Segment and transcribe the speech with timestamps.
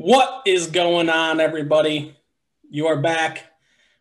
[0.00, 2.16] What is going on, everybody?
[2.70, 3.46] You are back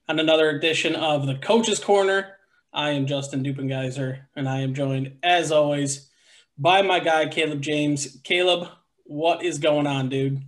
[0.08, 2.38] on another edition of the Coach's Corner.
[2.72, 6.12] I am Justin Dupengeiser, and I am joined, as always,
[6.56, 8.20] by my guy, Caleb James.
[8.24, 8.70] Caleb,
[9.06, 10.40] what is going on, dude?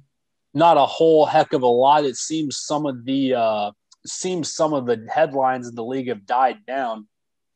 [0.54, 2.06] Not a whole heck of a lot.
[2.06, 3.72] It seems some of the uh,
[4.06, 7.08] seems some of the headlines in the league have died down.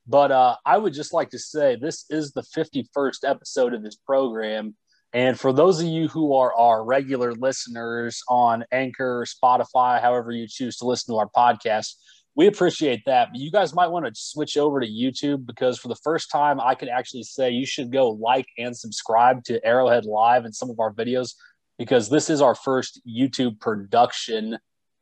[0.08, 3.98] But uh, I would just like to say this is the 51st episode of this
[3.98, 4.74] program
[5.14, 10.48] and for those of you who are our regular listeners on Anchor, Spotify, however you
[10.48, 11.94] choose to listen to our podcast,
[12.36, 13.30] we appreciate that.
[13.32, 16.60] But you guys might want to switch over to YouTube because for the first time,
[16.60, 20.72] I can actually say you should go like and subscribe to Arrowhead Live and some
[20.72, 21.36] of our videos
[21.78, 24.58] because this is our first YouTube production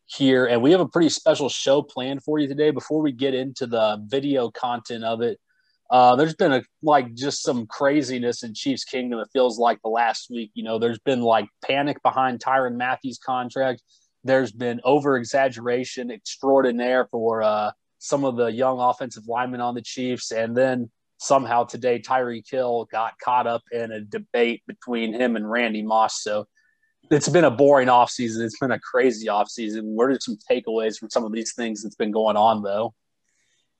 [0.08, 0.46] here.
[0.46, 2.72] And we have a pretty special show planned for you today.
[2.72, 5.40] Before we get into the video content of it,
[5.92, 9.20] uh, there's been a like just some craziness in Chiefs Kingdom.
[9.20, 10.52] It feels like the last week.
[10.54, 13.84] You know, there's been like panic behind Tyrann Mathieu's contract.
[14.24, 19.82] There's been over exaggeration extraordinaire for uh, some of the young offensive linemen on the
[19.82, 25.36] Chiefs, and then somehow today Tyreek Hill got caught up in a debate between him
[25.36, 26.24] and Randy Moss.
[26.24, 26.48] So
[27.12, 28.46] it's been a boring offseason.
[28.46, 29.82] It's been a crazy offseason.
[29.84, 32.94] What are some takeaways from some of these things that's been going on though?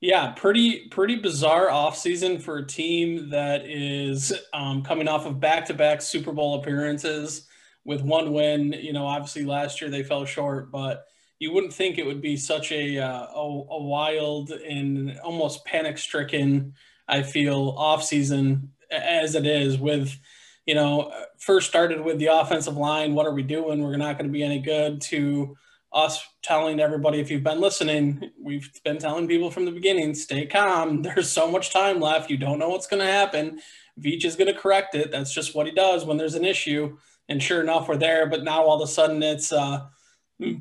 [0.02, 6.02] Yeah, pretty pretty bizarre offseason for a team that is um, coming off of back-to-back
[6.02, 7.48] Super Bowl appearances
[7.86, 8.74] with one win.
[8.74, 11.06] You know, obviously last year they fell short, but
[11.38, 16.74] you wouldn't think it would be such a uh, a, a, wild and almost panic-stricken,
[17.08, 20.18] I feel, offseason as it is with,
[20.66, 23.14] you know, first started with the offensive line.
[23.14, 23.84] What are we doing?
[23.84, 25.00] We're not going to be any good.
[25.02, 25.56] To
[25.94, 30.46] us telling everybody if you've been listening we've been telling people from the beginning stay
[30.46, 31.02] calm.
[31.02, 32.30] There's so much time left.
[32.30, 33.60] You don't know what's going to happen.
[34.00, 35.12] Veach is going to correct it.
[35.12, 36.98] That's just what he does when there's an issue.
[37.28, 39.86] And sure enough we're there but now all of a sudden it's uh,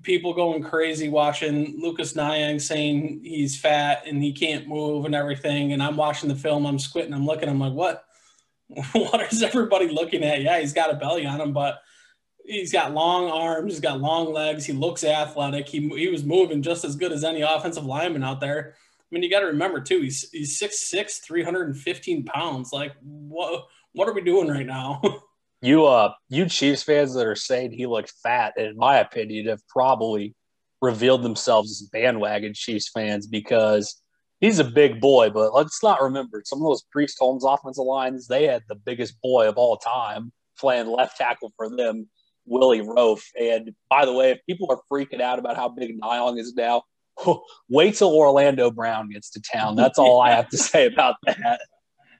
[0.02, 5.72] people going crazy watching Lucas Niang saying he's fat and he can't move and everything.
[5.72, 8.04] And I'm watching the film I'm squinting I'm looking I'm like what?
[8.92, 10.42] What is everybody looking at?
[10.42, 11.80] Yeah he's got a belly on him but
[12.44, 15.68] he's got long arms, he's got long legs, he looks athletic.
[15.68, 18.74] He he was moving just as good as any offensive lineman out there.
[18.76, 22.72] I mean, you got to remember too, he's he's 6'6", 315 pounds.
[22.72, 25.00] Like what what are we doing right now?
[25.62, 29.66] you uh you Chiefs fans that are saying he looked fat, in my opinion, have
[29.68, 30.34] probably
[30.80, 34.00] revealed themselves as bandwagon Chiefs fans because
[34.40, 35.30] he's a big boy.
[35.30, 39.20] But let's not remember some of those Priest Holmes offensive lines, they had the biggest
[39.20, 42.08] boy of all time playing left tackle for them
[42.50, 43.22] Willie Roaf.
[43.40, 46.82] And by the way, if people are freaking out about how big Niang is now,
[47.68, 49.76] wait till Orlando Brown gets to town.
[49.76, 51.60] That's all I have to say about that.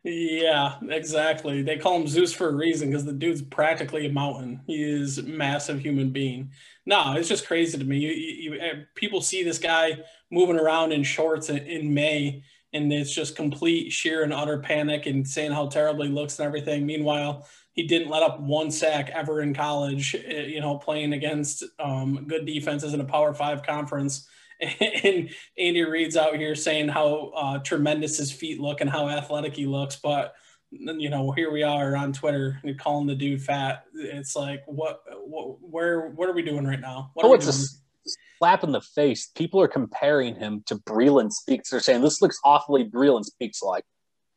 [0.03, 1.63] Yeah, exactly.
[1.63, 4.63] They call him Zeus for a reason because the dude's practically a mountain.
[4.67, 6.53] He is a massive human being.
[6.87, 7.99] No, it's just crazy to me.
[7.99, 9.99] You, you, you, eh, people see this guy
[10.31, 12.43] moving around in shorts in, in May,
[12.73, 16.47] and it's just complete sheer and utter panic and saying how terrible he looks and
[16.47, 16.87] everything.
[16.87, 21.65] Meanwhile, he didn't let up one sack ever in college, eh, you know, playing against
[21.79, 24.29] um, good defenses in a Power Five conference.
[24.61, 29.57] And Andy Reid's out here saying how uh, tremendous his feet look and how athletic
[29.57, 29.97] he looks.
[29.97, 30.35] But,
[30.71, 33.87] you know, here we are on Twitter and calling the dude fat.
[33.95, 37.11] It's like, what, what where, what are we doing right now?
[37.15, 39.31] What oh, it's a slap in the face.
[39.35, 41.71] People are comparing him to Breeland Speaks.
[41.71, 43.85] They're saying this looks awfully Breeland Speaks like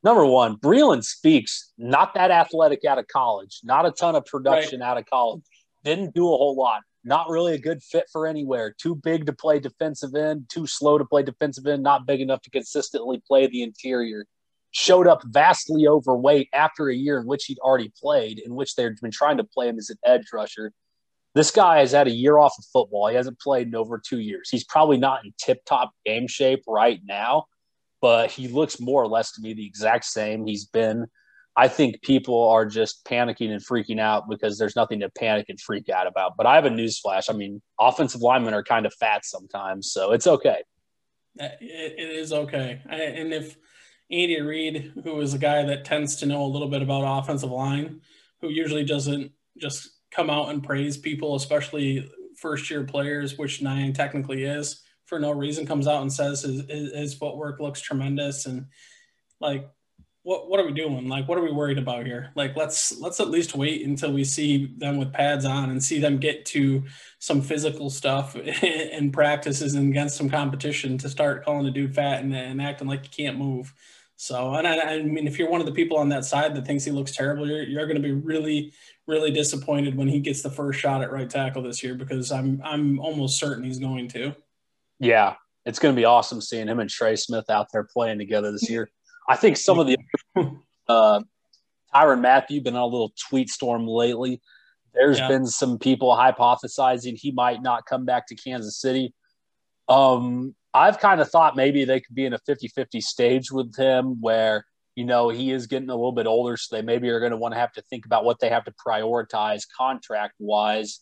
[0.03, 4.79] number one, Breeland speaks not that athletic out of college, not a ton of production
[4.79, 4.87] right.
[4.87, 5.43] out of college,
[5.83, 9.33] didn't do a whole lot, not really a good fit for anywhere, too big to
[9.33, 13.47] play defensive end, too slow to play defensive end, not big enough to consistently play
[13.47, 14.25] the interior.
[14.75, 18.99] Showed up vastly overweight after a year in which he'd already played, in which they'd
[19.01, 20.71] been trying to play him as an edge rusher.
[21.35, 23.07] This guy has had a year off of football.
[23.07, 24.49] He hasn't played in over two years.
[24.49, 27.45] He's probably not in tip top game shape right now
[28.03, 31.07] but he looks more or less to me the exact same he's been.
[31.55, 35.57] I think people are just panicking and freaking out because there's nothing to panic and
[35.57, 36.35] freak out about.
[36.35, 37.29] But I have a news flash.
[37.29, 40.63] I mean, offensive linemen are kind of fat sometimes, so it's okay.
[41.39, 42.81] Uh, it, is okay.
[42.89, 43.55] And if
[44.11, 47.51] Andy Reid, who is a guy that tends to know a little bit about offensive
[47.51, 48.01] line,
[48.41, 53.93] who usually doesn't just come out and praise people, especially first year players, which Niang
[53.93, 58.45] technically is, for no reason comes out and says his, his footwork looks tremendous.
[58.45, 58.67] And
[59.39, 59.69] like
[60.23, 61.07] what what are we doing?
[61.07, 62.31] Like what are we worried about here?
[62.35, 65.99] Like let's let's at least wait until we see them with pads on and see
[65.99, 66.83] them get to
[67.19, 72.23] some physical stuff and practices and against some competition to start calling the dude fat
[72.23, 73.73] and, and acting like you can't move.
[74.15, 76.65] So, and I, I, mean, if you're one of the people on that side that
[76.65, 78.71] thinks he looks terrible, you're, you're going to be really,
[79.07, 82.61] really disappointed when he gets the first shot at right tackle this year because I'm
[82.63, 84.35] I'm almost certain he's going to.
[85.03, 85.35] Yeah,
[85.65, 88.69] it's going to be awesome seeing him and Trey Smith out there playing together this
[88.69, 88.89] year.
[89.27, 89.97] I think some of the
[90.87, 91.21] uh,
[91.93, 94.41] Tyrann Mathieu been on a little tweet storm lately.
[94.93, 95.27] There's yeah.
[95.27, 99.13] been some people hypothesizing he might not come back to Kansas City.
[99.89, 103.75] Um, I've kind of thought maybe they could be in a 50 50 stage with
[103.75, 104.65] him where,
[104.95, 106.55] you know, he is getting a little bit older.
[106.55, 108.63] So they maybe are going to want to have to think about what they have
[108.65, 111.01] to prioritize contract wise.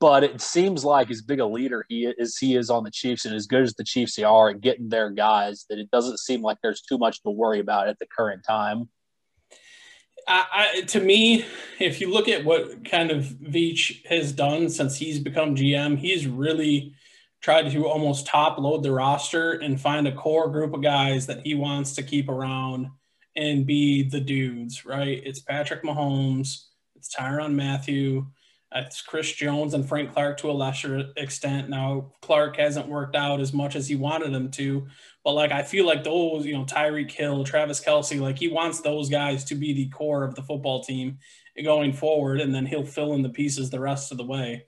[0.00, 3.24] But it seems like as big a leader he is, he is on the Chiefs,
[3.24, 6.42] and as good as the Chiefs are at getting their guys, that it doesn't seem
[6.42, 8.88] like there's too much to worry about at the current time.
[10.28, 11.44] I, I, to me,
[11.78, 16.26] if you look at what kind of Veach has done since he's become GM, he's
[16.26, 16.94] really
[17.40, 21.42] tried to almost top load the roster and find a core group of guys that
[21.44, 22.88] he wants to keep around
[23.36, 25.22] and be the dudes, right?
[25.24, 26.64] It's Patrick Mahomes,
[26.96, 28.26] it's Tyrann Mathieu,
[28.72, 31.68] it's Chris Jones and Frank Clark to a lesser extent.
[31.68, 34.86] Now, Clark hasn't worked out as much as he wanted him to,
[35.22, 38.80] but like I feel like those, you know, Tyreek Hill, Travis Kelce, like he wants
[38.80, 41.18] those guys to be the core of the football team
[41.62, 44.66] going forward, and then he'll fill in the pieces the rest of the way.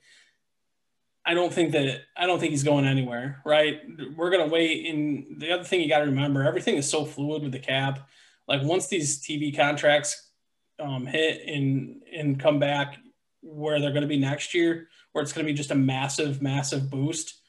[1.25, 3.81] I don't think that I don't think he's going anywhere, right?
[4.15, 4.87] We're gonna wait.
[4.87, 8.09] And the other thing you got to remember, everything is so fluid with the cap.
[8.47, 10.31] Like once these TV contracts
[10.79, 12.97] um, hit and and come back
[13.41, 16.41] where they're going to be next year, where it's going to be just a massive,
[16.41, 17.39] massive boost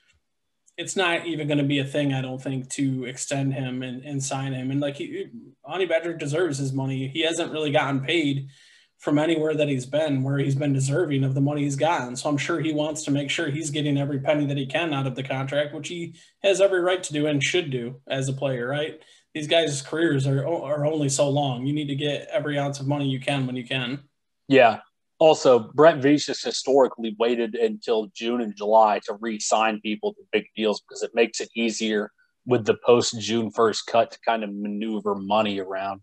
[0.80, 4.02] it's not even going to be a thing, I don't think, to extend him and,
[4.02, 4.70] and sign him.
[4.70, 5.26] And like he,
[5.62, 7.06] Honey Badger deserves his money.
[7.06, 8.48] He hasn't really gotten paid
[8.96, 12.16] from anywhere that he's been where he's been deserving of the money he's gotten.
[12.16, 14.94] So I'm sure he wants to make sure he's getting every penny that he can
[14.94, 18.30] out of the contract, which he has every right to do and should do as
[18.30, 19.00] a player, right?
[19.34, 21.66] These guys' careers are, are only so long.
[21.66, 24.00] You need to get every ounce of money you can when you can.
[24.48, 24.80] Yeah
[25.20, 30.46] also, Brett Veach has historically waited until June and July to re-sign people to big
[30.56, 32.10] deals because it makes it easier
[32.46, 36.00] with the post June first cut to kind of maneuver money around.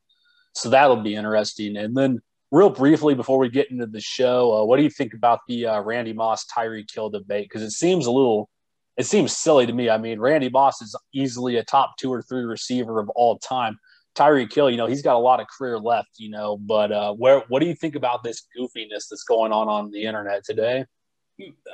[0.54, 1.78] So that'll be interesting.
[1.78, 2.20] And then,
[2.52, 5.66] real briefly before we get into the show, uh, what do you think about the
[5.66, 7.46] uh, Randy Moss Tyreek Hill debate?
[7.50, 8.50] Because it seems a little,
[8.98, 9.90] it seems silly to me.
[9.90, 13.80] I mean, Randy Moss is easily a top two or three receiver of all time.
[14.18, 17.14] Tyreek Hill, you know, he's got a lot of career left, you know, but uh,
[17.14, 20.86] where what do you think about this goofiness that's going on on the internet today?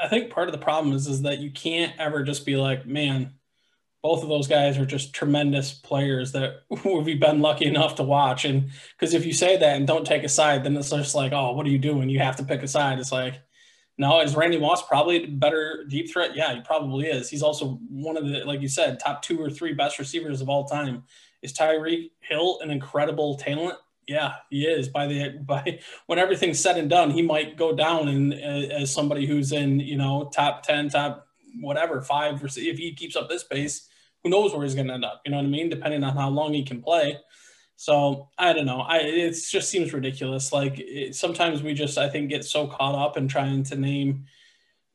[0.02, 2.86] I think part of the problem is is that you can't ever just be like,
[2.86, 3.34] man,
[4.02, 8.44] both of those guys are just tremendous players that we've been lucky enough to watch.
[8.44, 11.32] And because if you say that and don't take a side, then it's just like,
[11.32, 12.10] oh, what are you doing?
[12.10, 13.00] You have to pick a side.
[13.00, 13.40] It's like,
[13.98, 16.36] no, is Randy Moss probably better deep threat?
[16.36, 17.30] Yeah, he probably is.
[17.30, 20.50] He's also one of the, like you said, top two or three best receivers of
[20.50, 21.04] all time.
[21.44, 23.78] Is Tyreek Hill an incredible talent?
[24.08, 24.88] Yeah, he is.
[24.90, 29.26] By the by, when everything's said and done, he might go down in as somebody
[29.26, 31.28] who's in you know top ten, top
[31.62, 32.42] whatever five.
[32.44, 33.88] If he keeps up this pace,
[34.24, 35.22] who knows where he's going to end up?
[35.26, 35.70] You know what I mean?
[35.70, 37.18] Depending on how long he can play.
[37.76, 38.82] So I don't know.
[38.82, 40.54] I it just seems ridiculous.
[40.54, 44.26] Like it, sometimes we just I think get so caught up in trying to name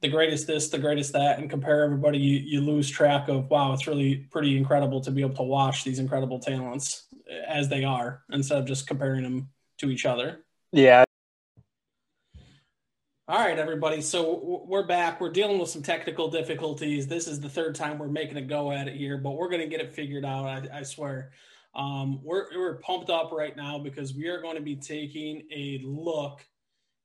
[0.00, 3.73] the greatest this, the greatest that, and compare everybody, you, you lose track of wow,
[3.73, 7.07] it's really pretty incredible to be able to watch these incredible talents
[7.47, 10.45] as they are instead of just comparing them to each other.
[10.73, 11.05] Yeah.
[13.26, 14.00] All right, everybody.
[14.00, 15.21] So we're back.
[15.21, 17.07] We're dealing with some technical difficulties.
[17.07, 19.61] This is the third time we're making a go at it here, but we're going
[19.61, 20.47] to get it figured out.
[20.47, 21.33] I, I swear.
[21.75, 25.78] Um, we're, we're pumped up right now because we are going to be taking a
[25.85, 26.40] look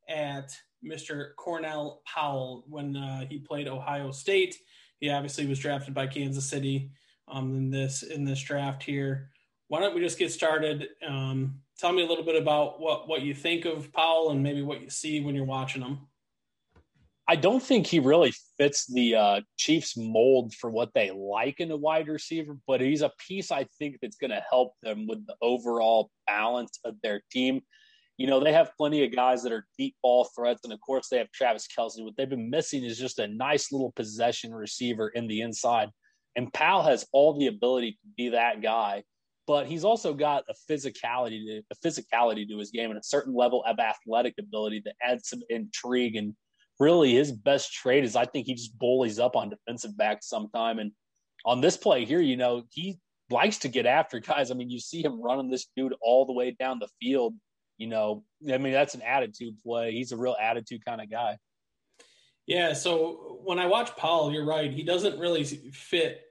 [0.08, 1.36] at Mr.
[1.36, 4.56] Cornell Powell when uh, he played Ohio State.
[5.00, 6.92] He obviously was drafted by Kansas City
[7.28, 9.30] um, in this in this draft here.
[9.68, 10.90] Why don't we just get started?
[11.08, 14.62] Um, tell me a little bit about what what you think of Powell and maybe
[14.62, 16.00] what you see when you're watching him.
[17.26, 21.72] I don't think he really fits the uh, Chiefs mold for what they like in
[21.72, 25.26] a wide receiver, but he's a piece I think that's going to help them with
[25.26, 27.62] the overall balance of their team
[28.18, 30.62] you know, they have plenty of guys that are deep ball threats.
[30.64, 32.04] And of course, they have Travis Kelce.
[32.04, 35.90] What they've been missing is just a nice little possession receiver in the inside.
[36.36, 39.04] And Powell has all the ability to be that guy,
[39.48, 43.36] but he's also got a physicality to, a physicality to his game and a certain
[43.36, 46.16] level of athletic ability that adds some intrigue.
[46.16, 46.36] And
[46.80, 50.80] really, his best trait is I think he just bullies up on defensive backs sometime.
[50.80, 50.92] And
[51.46, 54.52] on this play here, you know, he likes to get after guys.
[54.52, 57.34] I mean, you see him running this dude all the way down the field
[57.78, 59.92] you know, I mean, that's an attitude play.
[59.92, 61.38] He's a real attitude kind of guy.
[62.46, 62.74] Yeah.
[62.74, 64.72] So when I watch Powell, you're right.
[64.72, 66.22] He doesn't really fit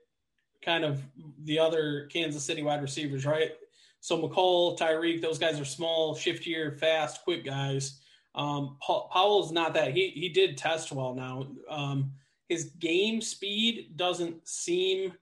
[0.63, 1.01] kind of
[1.43, 3.51] the other Kansas City wide receivers, right?
[3.99, 7.99] So Mecole, Tyreek, those guys are small, shiftier, fast, quick guys.
[8.35, 9.93] Um, Powell's not that.
[9.93, 11.47] He he did test well now.
[11.69, 12.13] Um,
[12.49, 15.13] his game speed doesn't seem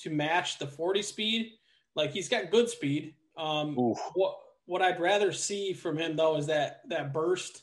[0.00, 1.52] to match the 40 speed.
[1.96, 3.14] Like he's got good speed.
[3.36, 4.36] Um, what
[4.70, 7.62] what I'd rather see from him though is that that burst,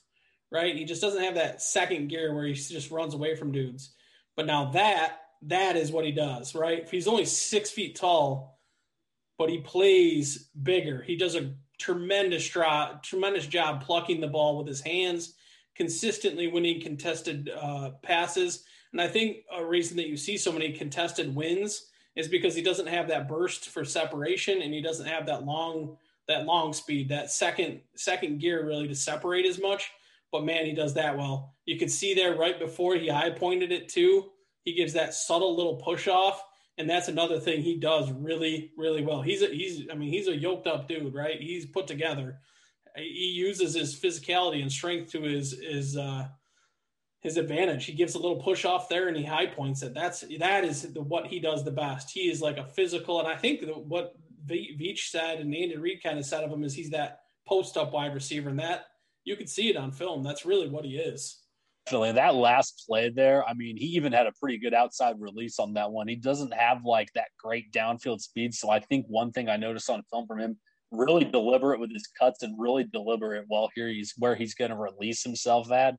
[0.52, 0.76] right?
[0.76, 3.92] He just doesn't have that second gear where he just runs away from dudes.
[4.36, 6.86] But now that that is what he does, right?
[6.90, 8.60] He's only six feet tall,
[9.38, 11.02] but he plays bigger.
[11.02, 15.36] He does a tremendous job, tremendous job plucking the ball with his hands,
[15.78, 18.66] consistently winning contested uh, passes.
[18.92, 21.88] And I think a reason that you see so many contested wins
[22.18, 25.96] is because he doesn't have that burst for separation, and he doesn't have that long
[26.28, 29.90] that long speed, that second second gear really to separate as much.
[30.32, 31.56] But man, he does that well.
[31.66, 34.26] You can see there right before he high pointed it too.
[34.64, 36.44] He gives that subtle little push off,
[36.78, 39.22] and that's another thing he does really, really well.
[39.22, 41.40] He's a, he's I mean he's a yoked up dude, right?
[41.40, 42.40] He's put together.
[42.96, 46.28] He uses his physicality and strength to his his uh,
[47.22, 47.86] his advantage.
[47.86, 49.94] He gives a little push off there and he high points it.
[49.94, 52.12] That's that is the, what he does the best.
[52.12, 54.16] He is like a physical, and I think the, what
[54.48, 57.94] Veach said and Andy Reid kind of said of him is he's that post up
[57.94, 58.86] wide receiver, and that
[59.24, 60.24] you could see it on film.
[60.24, 61.42] That's really what he is.
[61.86, 62.14] Definitely.
[62.14, 65.74] That last play there, I mean, he even had a pretty good outside release on
[65.76, 66.08] that one.
[66.08, 68.54] He doesn't have like that great downfield speed.
[68.54, 70.58] So I think one thing I noticed on film from him,
[70.92, 74.78] really deliberate with his cuts and really deliberate while here he's where he's going to
[74.78, 75.96] release himself at.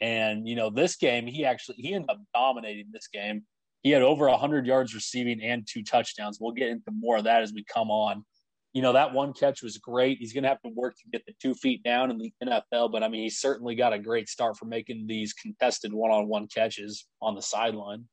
[0.00, 3.42] And, you know, this game, he actually he ended up dominating this game.
[3.82, 6.38] He had over 100 yards receiving and two touchdowns.
[6.40, 8.24] We'll get into more of that as we come on.
[8.72, 10.18] You know, that one catch was great.
[10.18, 12.90] He's going to have to work to get the two feet down in the NFL,
[12.90, 16.28] but I mean, he's certainly got a great start for making these contested one on
[16.28, 18.04] one catches on the sideline.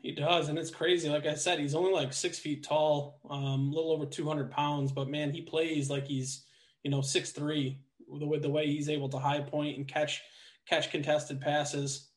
[0.00, 1.08] He does, and it's crazy.
[1.08, 4.92] Like I said, he's only like six feet tall, um, a little over 200 pounds,
[4.92, 6.44] but man, he plays like he's,
[6.82, 7.80] you know, six three.
[8.08, 10.22] With the way he's able to high point and catch
[10.68, 12.10] catch contested passes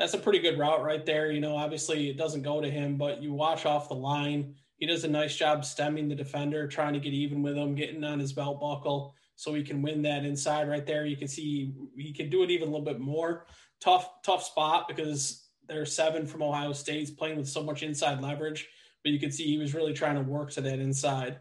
[0.00, 1.30] that's a pretty good route right there.
[1.30, 4.54] You know, obviously it doesn't go to him, but you watch off the line.
[4.78, 8.02] He does a nice job stemming the defender, trying to get even with him, getting
[8.02, 11.04] on his belt buckle so he can win that inside right there.
[11.04, 13.44] You can see he can do it even a little bit more.
[13.82, 18.66] Tough, tough spot because there's seven from Ohio State's playing with so much inside leverage,
[19.04, 21.40] but you can see he was really trying to work to that inside.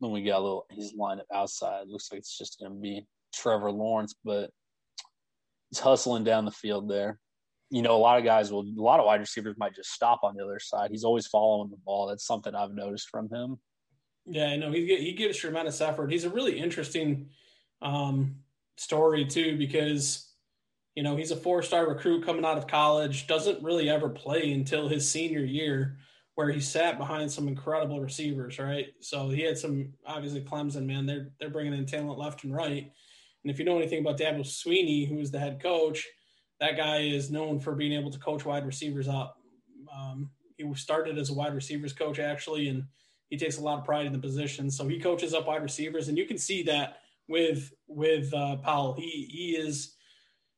[0.00, 1.86] Then we got a little, he's lined up outside.
[1.86, 4.50] Looks like it's just going to be Trevor Lawrence, but
[5.70, 7.18] he's hustling down the field there.
[7.70, 10.20] You know, a lot of guys will, a lot of wide receivers might just stop
[10.24, 10.90] on the other side.
[10.90, 12.08] He's always following the ball.
[12.08, 13.58] That's something I've noticed from him.
[14.26, 16.10] Yeah, I know he he gives tremendous effort.
[16.10, 17.30] He's a really interesting
[17.82, 18.36] um,
[18.76, 20.32] story too because
[20.94, 23.26] you know he's a four star recruit coming out of college.
[23.26, 25.98] Doesn't really ever play until his senior year,
[26.34, 28.58] where he sat behind some incredible receivers.
[28.58, 31.06] Right, so he had some obviously Clemson man.
[31.06, 32.92] They're they're bringing in talent left and right,
[33.44, 36.06] and if you know anything about Dabo Swinney, who is the head coach,
[36.60, 39.36] that guy is known for being able to coach wide receivers up.
[39.92, 42.84] Um, he started as a wide receivers coach actually, and
[43.28, 44.70] he takes a lot of pride in the position.
[44.70, 48.94] So he coaches up wide receivers, and you can see that with with uh, Powell.
[48.94, 49.94] He he is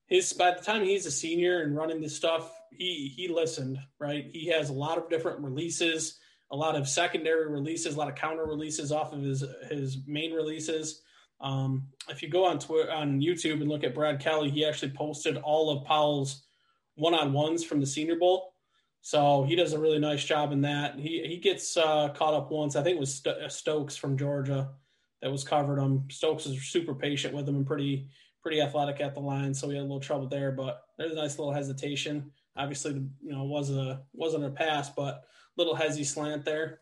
[0.07, 4.27] his by the time he's a senior and running this stuff, he he listened right.
[4.33, 6.19] He has a lot of different releases,
[6.51, 10.33] a lot of secondary releases, a lot of counter releases off of his his main
[10.33, 11.02] releases.
[11.43, 14.93] Um, if you go on Twitter on YouTube and look at Brad Kelly, he actually
[14.93, 16.45] posted all of Powell's
[16.95, 18.55] one on ones from the Senior Bowl.
[19.01, 20.99] So he does a really nice job in that.
[20.99, 22.77] He he gets uh, caught up once.
[22.77, 24.71] I think it was St- uh, Stokes from Georgia
[25.21, 26.05] that was covered him.
[26.09, 28.09] Stokes is super patient with him and pretty
[28.43, 30.53] pretty athletic at the line, so he had a little trouble there.
[30.53, 32.31] But there's a nice little hesitation.
[32.57, 35.25] Obviously, you know, was a wasn't a pass, but
[35.57, 36.79] little hezzy slant there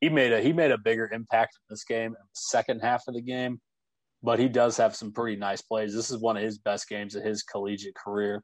[0.00, 3.02] he made a he made a bigger impact in this game in the second half
[3.08, 3.60] of the game,
[4.22, 5.94] but he does have some pretty nice plays.
[5.94, 8.42] This is one of his best games of his collegiate career.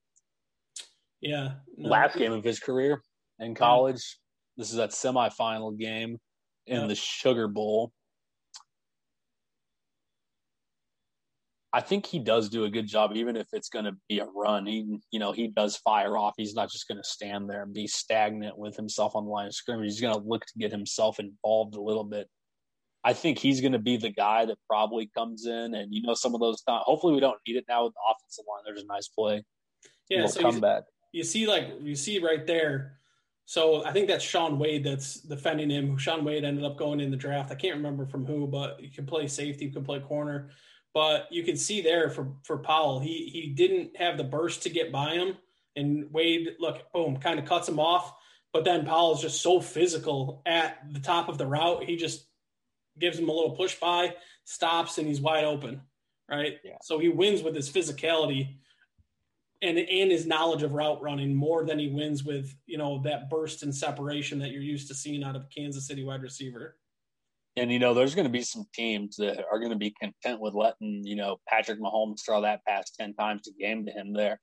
[1.20, 1.88] Yeah, no.
[1.88, 3.00] last game of his career
[3.38, 3.96] in college.
[3.96, 4.16] Mm.
[4.56, 6.18] This is that semifinal game
[6.66, 6.88] in yep.
[6.88, 7.92] the Sugar Bowl.
[11.74, 14.26] I think he does do a good job, even if it's going to be a
[14.26, 14.64] run.
[14.64, 16.34] He, you know, he does fire off.
[16.36, 19.48] He's not just going to stand there and be stagnant with himself on the line
[19.48, 19.86] of scrimmage.
[19.86, 22.28] He's going to look to get himself involved a little bit.
[23.02, 26.14] I think he's going to be the guy that probably comes in, and you know,
[26.14, 26.62] some of those.
[26.68, 28.62] Hopefully, we don't need it now with the offensive line.
[28.64, 29.44] There's a nice play.
[30.08, 30.62] Yeah, we'll so you.
[31.12, 32.98] You see, like you see right there.
[33.46, 35.98] So I think that's Shaun Wade that's defending him.
[35.98, 37.50] Shaun Wade ended up going in the draft.
[37.50, 40.50] I can't remember from who, but you can play safety, you can play corner.
[40.94, 44.70] But you can see there for for Powell, he he didn't have the burst to
[44.70, 45.36] get by him,
[45.76, 48.14] and Wade look boom kind of cuts him off.
[48.52, 52.26] But then Powell is just so physical at the top of the route, he just
[52.98, 55.82] gives him a little push by, stops, and he's wide open,
[56.30, 56.58] right?
[56.64, 56.76] Yeah.
[56.80, 58.56] So he wins with his physicality
[59.62, 63.30] and and his knowledge of route running more than he wins with you know that
[63.30, 66.76] burst and separation that you're used to seeing out of Kansas City wide receiver.
[67.56, 70.40] And you know, there's going to be some teams that are going to be content
[70.40, 74.12] with letting you know Patrick Mahomes throw that pass ten times a game to him
[74.12, 74.40] there.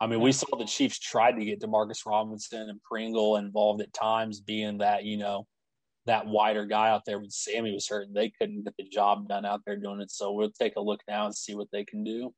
[0.00, 3.92] I mean, we saw the Chiefs tried to get Demarcus Robinson and Pringle involved at
[3.92, 5.46] times, being that you know
[6.06, 8.08] that wider guy out there when Sammy was hurt.
[8.12, 10.10] They couldn't get the job done out there doing it.
[10.10, 12.34] So we'll take a look now and see what they can do.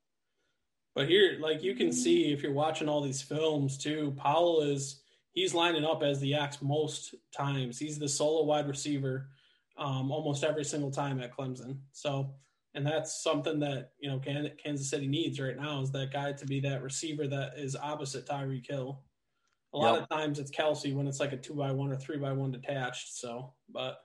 [0.94, 5.02] But here, like you can see if you're watching all these films too, Powell is
[5.32, 7.78] he's lining up as the X most times.
[7.78, 9.28] He's the solo wide receiver
[9.78, 11.78] um, almost every single time at Clemson.
[11.92, 12.35] So,
[12.75, 16.47] and that's something that you know Kansas City needs right now is that guy to
[16.47, 19.02] be that receiver that is opposite Tyreek Hill.
[19.75, 20.02] A lot yep.
[20.02, 22.50] of times it's Kelce when it's like a two by one or three by one
[22.50, 23.16] detached.
[23.16, 23.99] So, but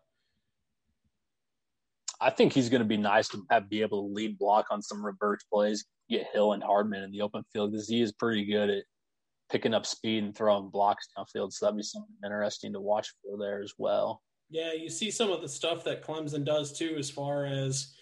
[2.19, 4.81] I think he's going to be nice to have be able to lead block on
[4.81, 8.45] some reverse plays, get Hill and Hardman in the open field because he is pretty
[8.45, 8.83] good at
[9.49, 11.51] picking up speed and throwing blocks downfield.
[11.51, 14.21] So that'd be something interesting to watch for there as well.
[14.51, 17.93] Yeah, you see some of the stuff that Clemson does too, as far as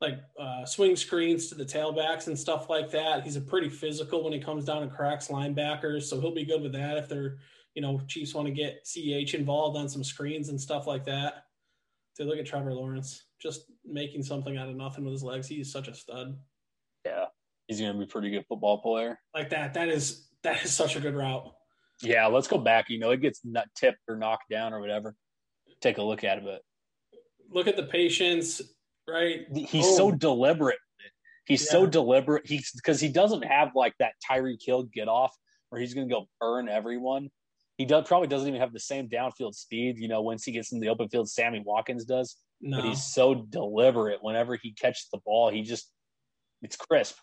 [0.00, 3.22] like uh, swing screens to the tailbacks and stuff like that.
[3.22, 6.60] He's a pretty physical when he comes down and cracks linebackers, so he'll be good
[6.60, 7.38] with that if they're
[7.74, 11.44] you know Chiefs want to get CH involved on some screens and stuff like that.
[12.16, 15.46] To look at Trevor Lawrence, just making something out of nothing with his legs.
[15.46, 16.36] He's such a stud.
[17.06, 17.26] Yeah,
[17.68, 19.18] he's going to be a pretty good football player.
[19.34, 19.72] Like that.
[19.74, 21.48] That is that is such a good route.
[22.02, 22.90] Yeah, let's go back.
[22.90, 25.14] You know, it gets nut tipped or knocked down or whatever.
[25.82, 26.44] Take a look at it.
[26.44, 26.62] But
[27.50, 28.62] look at the patience,
[29.08, 29.46] right?
[29.52, 29.96] He's oh.
[29.96, 30.78] so deliberate.
[31.46, 31.72] He's yeah.
[31.72, 32.46] so deliberate.
[32.46, 35.36] He's because he doesn't have like that Tyreek Hill get off
[35.70, 37.30] where he's going to go burn everyone.
[37.78, 39.98] He does, probably doesn't even have the same downfield speed.
[39.98, 42.36] You know, once he gets in the open field, Sammy Watkins does.
[42.60, 42.76] No.
[42.76, 44.22] But he's so deliberate.
[44.22, 45.90] Whenever he catches the ball, he just
[46.62, 47.16] it's crisp.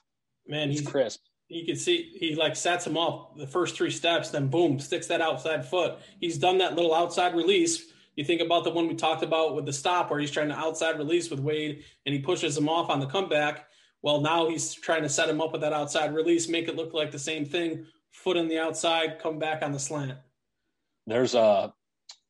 [0.47, 1.21] Man, he's crisp.
[1.47, 5.07] You can see he like sets him up the first three steps, then boom, sticks
[5.07, 5.97] that outside foot.
[6.19, 7.91] He's done that little outside release.
[8.19, 10.53] You think about the one we talked about with the stop where he's trying to
[10.53, 13.67] outside release with Wade and he pushes him off on the comeback.
[14.01, 16.93] Well, now he's trying to set him up with that outside release, make it look
[16.93, 17.85] like the same thing.
[18.11, 20.17] Foot on the outside, come back on the slant.
[21.07, 21.71] There's a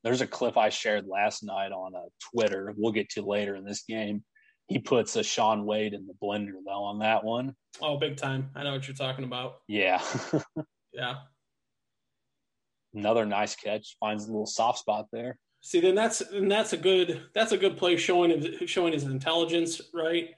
[0.04, 2.72] there's a clip I shared last night on uh, Twitter.
[2.78, 4.24] We'll get to later in this game.
[4.68, 7.56] He puts a Shaun Wade in the blender though on that one.
[7.82, 8.52] Oh, big time!
[8.54, 9.62] I know what you're talking about.
[9.68, 10.04] Yeah,
[10.94, 11.16] yeah.
[12.94, 13.98] Another nice catch.
[14.00, 15.40] Finds a little soft spot there.
[15.62, 19.82] See, then that's and that's a good that's a good play showing showing his intelligence,
[19.94, 20.30] right?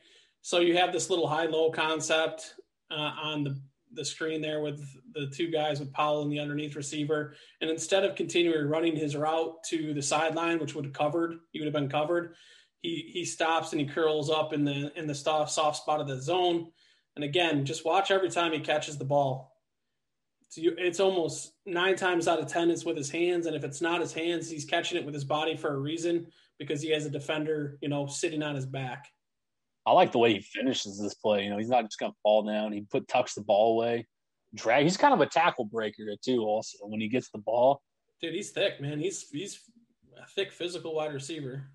[0.42, 2.56] So you have this little high low concept
[2.90, 3.62] uh, on the
[3.94, 4.82] the screen there with
[5.14, 7.36] the two guys with Powell and the underneath receiver.
[7.60, 11.60] And instead of continuing running his route to the sideline, which would have covered, he
[11.60, 12.36] would have been covered.
[12.82, 16.08] He he stops and he curls up in the in the soft soft spot of
[16.08, 16.72] the zone.
[17.16, 19.51] And again, just watch every time he catches the ball.
[20.58, 23.82] It's, it's almost nine times out of ten it's with his hands, and if it's
[23.82, 26.28] not his hands, he's catching it with his body for a reason
[26.60, 29.08] because he has a defender, you know, sitting on his back.
[29.86, 31.44] I like the way he finishes this play.
[31.44, 32.72] You know, he's not just going to fall down.
[32.72, 34.08] He put tucks the ball away,
[34.54, 34.84] drag.
[34.84, 36.44] He's kind of a tackle breaker too.
[36.44, 37.82] Also, when he gets the ball,
[38.22, 39.00] dude, he's thick, man.
[39.00, 39.62] He's he's
[40.22, 41.72] a thick physical wide receiver.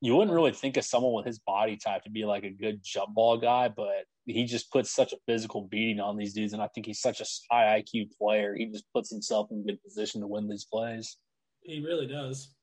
[0.00, 2.80] You wouldn't really think of someone with his body type to be like a good
[2.82, 6.62] jump ball guy, but he just puts such a physical beating on these dudes, and
[6.62, 8.54] I think he's such a high IQ player.
[8.54, 11.16] He just puts himself in good position to win these plays.
[11.62, 12.54] He really does.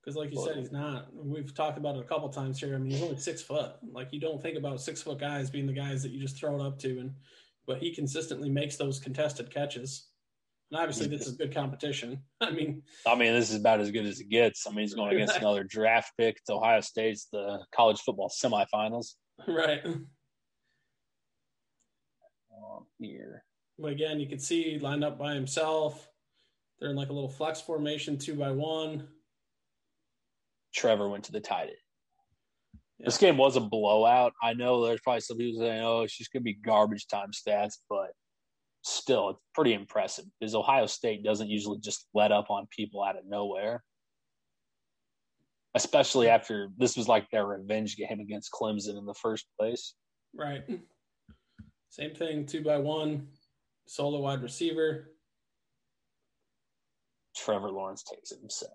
[0.00, 1.08] Because, like you said, he's not.
[1.12, 2.74] We've talked about it a couple times here.
[2.74, 3.72] I mean, he's only six foot.
[3.92, 6.58] Like you don't think about six foot guys being the guys that you just throw
[6.58, 7.12] it up to, and
[7.66, 10.07] but he consistently makes those contested catches.
[10.70, 12.22] And obviously, this is good competition.
[12.40, 14.66] I mean, I mean, this is about as good as it gets.
[14.66, 19.14] I mean, he's going against another draft pick to Ohio State's the college football semifinals.
[19.46, 19.84] Right.
[19.84, 20.06] Um,
[22.98, 23.44] here.
[23.78, 26.08] But again, you can see lined up by himself.
[26.78, 29.08] They're in like a little flex formation, two by one.
[30.74, 31.76] Trevor went to the tight end.
[32.98, 33.06] Yeah.
[33.06, 34.32] This game was a blowout.
[34.42, 37.30] I know there's probably some people saying, "Oh, it's just going to be garbage time
[37.30, 38.10] stats," but
[38.82, 43.18] still, it's pretty impressive because Ohio State doesn't usually just let up on people out
[43.18, 43.82] of nowhere,
[45.74, 49.94] especially after this was like their revenge game against Clemson in the first place.
[50.34, 50.64] Right.
[51.90, 53.28] Same thing, two by one,
[53.86, 55.12] solo wide receiver.
[57.36, 58.72] Trevor Lawrence takes it himself.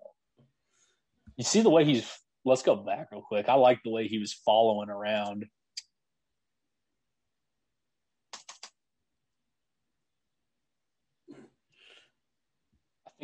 [1.36, 2.10] You see the way he's.
[2.46, 3.48] Let's go back real quick.
[3.48, 5.46] I like the way he was following around.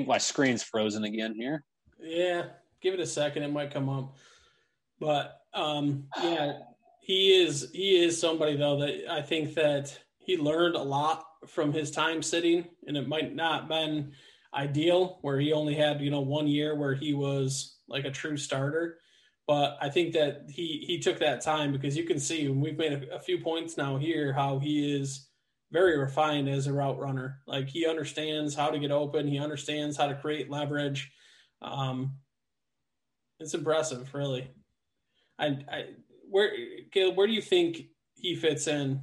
[0.00, 1.64] Think my screen's frozen again here.
[2.00, 2.44] Yeah,
[2.80, 4.16] Give it a second; it might come up.
[4.98, 6.60] But um, yeah,
[7.02, 11.72] he is he is somebody though that I think that he learned a lot from
[11.72, 14.12] his time sitting, and it might not been
[14.54, 18.36] ideal where he only had you know one year where he was like a true
[18.36, 18.98] starter.
[19.46, 22.92] But I think that he he took that time because you can see we've made
[22.92, 25.26] a, a few points now here how he is
[25.72, 27.40] very refined as a route runner.
[27.46, 31.12] Like he understands how to get open, he understands how to create leverage.
[31.62, 32.16] Um,
[33.38, 34.50] it's impressive, really.
[35.38, 35.84] I, I
[36.28, 36.50] where
[36.92, 37.82] Caleb, where do you think
[38.14, 39.00] he fits in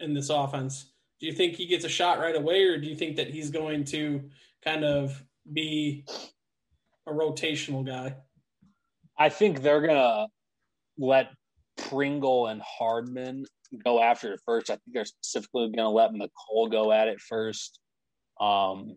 [0.00, 0.92] in this offense?
[1.20, 3.50] Do you think he gets a shot right away, or do you think that he's
[3.50, 4.28] going to
[4.64, 5.22] kind of
[5.52, 6.04] be
[7.06, 8.16] a rotational guy?
[9.18, 10.26] I think they're gonna
[10.98, 11.30] let
[11.76, 13.46] Pringle and Hardman
[13.84, 14.70] go after it first.
[14.70, 17.78] I think they're specifically gonna let Mecole go at it first.
[18.40, 18.96] Um,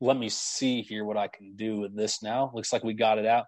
[0.00, 2.50] let me see here what I can do with this now.
[2.54, 3.46] Looks like we got it out.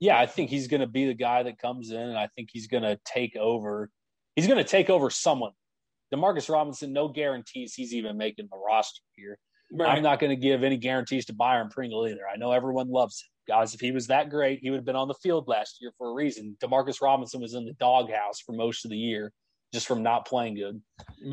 [0.00, 2.50] Yeah, I think he's going to be the guy that comes in, and I think
[2.52, 3.90] he's going to take over.
[4.34, 5.52] He's going to take over someone.
[6.12, 9.38] Demarcus Robinson, no guarantees he's even making the roster here.
[9.72, 9.96] Right.
[9.96, 12.20] I'm not going to give any guarantees to Byron Pringle either.
[12.32, 13.54] I know everyone loves him.
[13.54, 15.92] Guys, if he was that great, he would have been on the field last year
[15.96, 16.56] for a reason.
[16.62, 19.32] Demarcus Robinson was in the doghouse for most of the year
[19.76, 20.80] just from not playing good.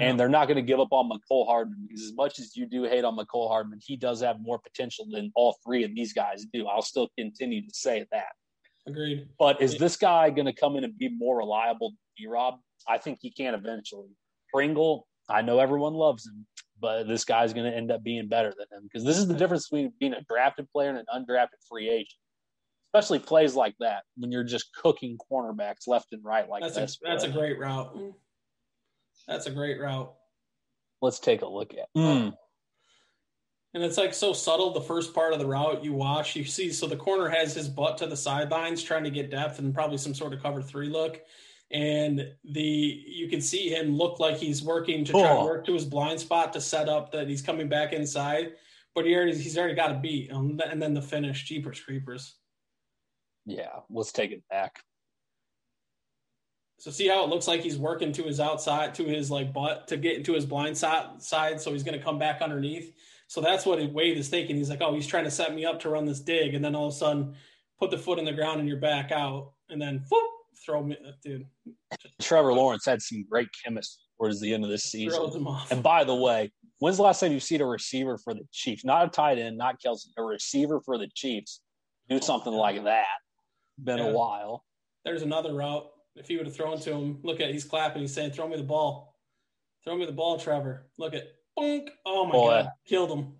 [0.02, 2.66] And they're not going to give up on Mecole Hardman because as much as you
[2.66, 6.12] do hate on Mecole Hardman, he does have more potential than all three of these
[6.12, 6.68] guys do.
[6.68, 8.34] I'll still continue to say that.
[8.86, 9.30] Agreed.
[9.40, 12.56] But is this guy going to come in and be more reliable than D Rob?
[12.86, 14.10] I think he can eventually.
[14.52, 16.46] Pringle, I know everyone loves him,
[16.82, 19.36] but this guy's going to end up being better than him because this is the
[19.36, 22.20] difference between being a drafted player and an undrafted free agent.
[22.94, 27.00] Especially plays like that when you're just cooking cornerbacks left and right like that's this.
[27.04, 27.96] A, that's a great route.
[27.96, 28.14] Mm.
[29.28, 30.14] That's a great route.
[31.02, 31.88] Let's take a look at.
[31.98, 32.34] Mm.
[33.74, 34.72] And it's like so subtle.
[34.72, 37.68] The first part of the route you watch, you see, so the corner has his
[37.68, 40.90] butt to the sidelines trying to get depth and probably some sort of cover three
[40.90, 41.22] look.
[41.72, 45.40] And the you can see him look like he's working to try oh.
[45.40, 48.52] to work to his blind spot to set up that he's coming back inside,
[48.94, 50.30] but he already he's already got a beat.
[50.30, 52.36] And then the finish, Jeepers Creepers.
[53.48, 54.84] Yeah, let's take it back.
[56.84, 59.88] So see how it looks like he's working to his outside, to his like butt
[59.88, 61.22] to get into his blind side.
[61.22, 62.94] side so he's going to come back underneath.
[63.28, 64.58] So that's what Wade is thinking.
[64.58, 66.76] He's like, oh, he's trying to set me up to run this dig, and then
[66.76, 67.36] all of a sudden,
[67.80, 70.30] put the foot in the ground and you're back out, and then whoop,
[70.66, 71.48] throw me, uh, dude.
[72.22, 75.48] Trevor Lawrence had some great chemistry towards the end of this season.
[75.72, 78.84] And by the way, when's the last time you've seen a receiver for the Chiefs,
[78.84, 81.62] not a tight end, not Kelce, a receiver for the Chiefs,
[82.10, 83.06] do something like that?
[83.82, 84.08] Been yeah.
[84.08, 84.66] a while.
[85.06, 85.90] There's another route.
[86.16, 88.02] If he would have thrown to him, look at he's clapping.
[88.02, 89.18] He's saying, "Throw me the ball,
[89.84, 91.90] throw me the ball, Trevor." Look at Bonk.
[92.06, 92.50] Oh my Boy.
[92.50, 93.34] god, killed him.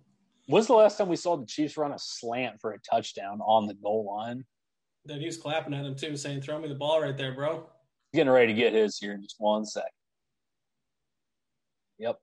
[0.46, 3.66] When's the last time we saw the Chiefs run a slant for a touchdown on
[3.66, 4.44] the goal line?
[5.06, 7.68] Dude, he was clapping at him too, saying, "Throw me the ball right there, bro."
[8.12, 9.90] Getting ready to get his here in just one sec.
[11.98, 12.18] Yep.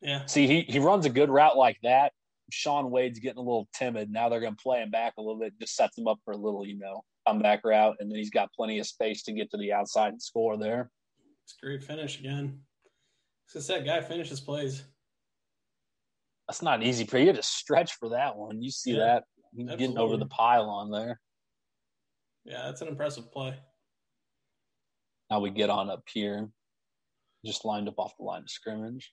[0.00, 0.26] Yeah.
[0.26, 2.12] See, he he runs a good route like that.
[2.50, 4.10] Shaun Wade's getting a little timid.
[4.10, 6.32] Now they're going to play him back a little bit, just sets him up for
[6.32, 9.50] a little, you know, comeback route, and then he's got plenty of space to get
[9.50, 10.90] to the outside and score there.
[11.44, 12.60] It's a great finish again.
[13.48, 14.82] Since that guy finishes plays.
[16.48, 17.04] That's not easy.
[17.04, 18.62] But you had to stretch for that one.
[18.62, 19.20] You see yeah,
[19.56, 21.20] that getting over the pylon there.
[22.44, 23.56] Yeah, that's an impressive play.
[25.30, 26.48] Now we get on up here,
[27.44, 29.12] just lined up off the line of scrimmage.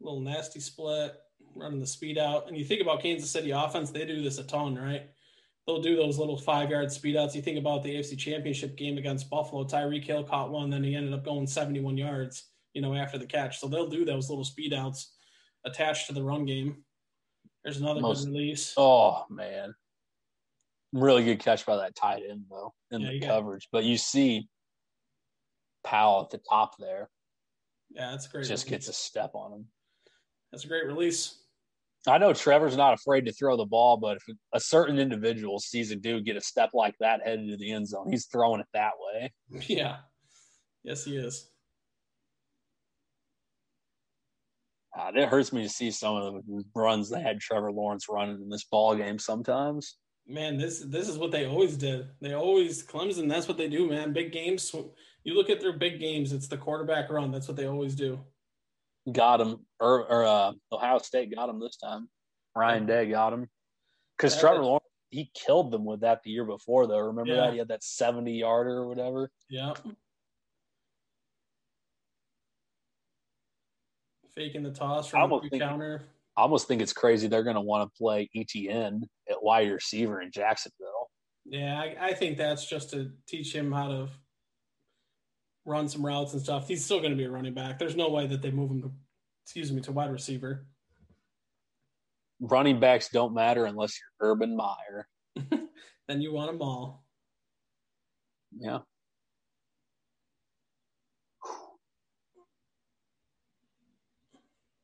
[0.00, 1.14] Little nasty split,
[1.54, 2.48] running the speed out.
[2.48, 5.08] And you think about Kansas City offense, they do this a ton, right?
[5.66, 7.36] They'll do those little five yard speed outs.
[7.36, 9.64] You think about the AFC Championship game against Buffalo.
[9.64, 13.26] Tyreek Hill caught one, then he ended up going 71 yards you know, after the
[13.26, 13.58] catch.
[13.58, 15.14] So they'll do those little speed outs
[15.64, 16.84] attached to the run game.
[17.64, 18.74] There's another Most, good release.
[18.76, 19.74] Oh man.
[20.92, 23.68] Really good catch by that tight end though in yeah, the coverage.
[23.72, 24.48] But you see
[25.84, 27.08] Powell at the top there.
[27.90, 28.46] Yeah, that's great.
[28.46, 28.86] Just release.
[28.86, 29.66] gets a step on him.
[30.50, 31.41] That's a great release.
[32.06, 35.90] I know Trevor's not afraid to throw the ball, but if a certain individual sees
[35.92, 38.66] a dude get a step like that headed to the end zone, he's throwing it
[38.74, 39.32] that way.
[39.68, 39.98] Yeah.
[40.82, 41.48] Yes, he is.
[44.98, 48.42] Uh, it hurts me to see some of the runs that had Trevor Lawrence running
[48.42, 49.96] in this ball game sometimes.
[50.26, 52.08] Man, this this is what they always did.
[52.20, 53.28] They always Clemson.
[53.28, 54.12] That's what they do, man.
[54.12, 54.74] Big games.
[55.24, 56.32] You look at their big games.
[56.32, 57.30] It's the quarterback run.
[57.30, 58.20] That's what they always do.
[59.10, 62.08] Got him, or, or uh, Ohio State got him this time.
[62.54, 63.48] Ryan Day got him
[64.16, 66.98] because Trevor Lawrence he killed them with that the year before, though.
[66.98, 67.40] Remember yeah.
[67.42, 69.30] that he had that seventy yarder or whatever.
[69.50, 69.74] Yeah.
[74.34, 76.02] faking the toss from the think, counter.
[76.36, 80.22] I almost think it's crazy they're going to want to play ETN at wide receiver
[80.22, 81.10] in Jacksonville.
[81.44, 84.08] Yeah, I, I think that's just to teach him how to
[85.64, 86.68] run some routes and stuff.
[86.68, 87.78] He's still going to be a running back.
[87.78, 88.92] There's no way that they move him to,
[89.44, 90.66] excuse me, to wide receiver.
[92.40, 95.08] Running backs don't matter unless you're Urban Meyer.
[96.08, 97.04] then you want them all.
[98.58, 98.78] Yeah.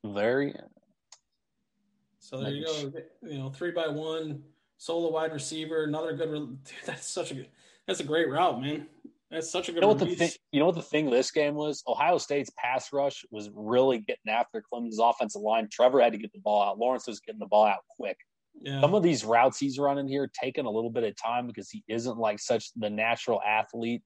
[0.04, 0.54] Very.
[2.20, 2.92] So there you go.
[3.22, 4.42] You know, three by one
[4.78, 6.30] solo wide receiver, another good.
[6.30, 7.48] Dude, that's such a good.
[7.86, 8.86] That's a great route, man.
[9.30, 9.76] That's such a good.
[9.76, 10.30] You know what the thing?
[10.52, 11.82] You know what the thing this game was?
[11.86, 15.68] Ohio State's pass rush was really getting after Clemson's offensive line.
[15.70, 16.78] Trevor had to get the ball out.
[16.78, 18.16] Lawrence was getting the ball out quick.
[18.60, 18.80] Yeah.
[18.80, 21.84] Some of these routes he's running here taking a little bit of time because he
[21.88, 24.02] isn't like such the natural athlete,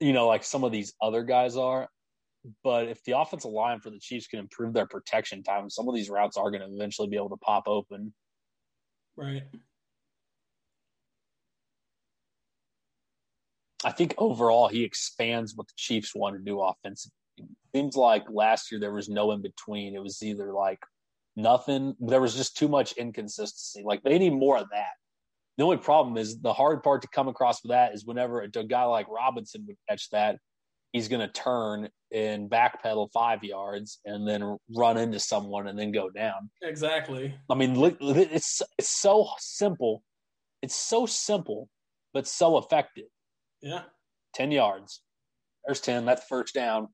[0.00, 1.88] you know, like some of these other guys are.
[2.62, 5.94] But if the offensive line for the Chiefs can improve their protection time, some of
[5.94, 8.14] these routes are going to eventually be able to pop open.
[9.16, 9.42] Right.
[13.84, 17.14] I think overall he expands what the Chiefs want to do offensively.
[17.74, 19.94] Seems like last year there was no in between.
[19.94, 20.80] It was either like
[21.36, 21.94] nothing.
[22.00, 23.82] There was just too much inconsistency.
[23.84, 24.92] Like they need more of that.
[25.56, 28.48] The only problem is the hard part to come across with that is whenever a
[28.48, 30.38] guy like Robinson would catch that,
[30.92, 35.92] he's going to turn and backpedal five yards and then run into someone and then
[35.92, 36.48] go down.
[36.62, 37.34] Exactly.
[37.50, 40.02] I mean, it's it's so simple.
[40.62, 41.68] It's so simple,
[42.14, 43.06] but so effective.
[43.60, 43.82] Yeah.
[44.34, 45.00] Ten yards.
[45.64, 46.04] There's ten.
[46.04, 46.88] That's first down.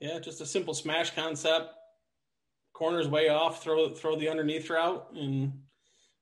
[0.00, 1.74] Yeah, just a simple smash concept.
[2.72, 3.62] Corners way off.
[3.62, 5.52] Throw throw the underneath route and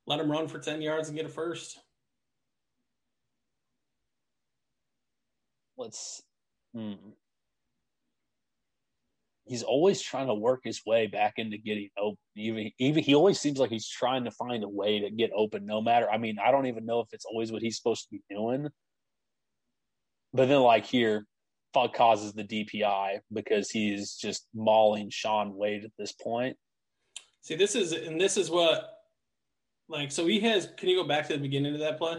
[0.07, 1.79] let them run for ten yards and get a first.
[5.77, 6.23] let's
[6.75, 6.95] hmm.
[9.47, 12.19] He's always trying to work his way back into getting open.
[12.35, 15.65] Even even he always seems like he's trying to find a way to get open
[15.65, 18.11] no matter I mean, I don't even know if it's always what he's supposed to
[18.11, 18.69] be doing.
[20.33, 21.27] But then like here,
[21.73, 26.57] Fuck causes the DPI because he's just mauling Shaun Wade at this point.
[27.43, 28.91] See, this is and this is what
[29.89, 32.19] like so he has can you go back to the beginning of that play?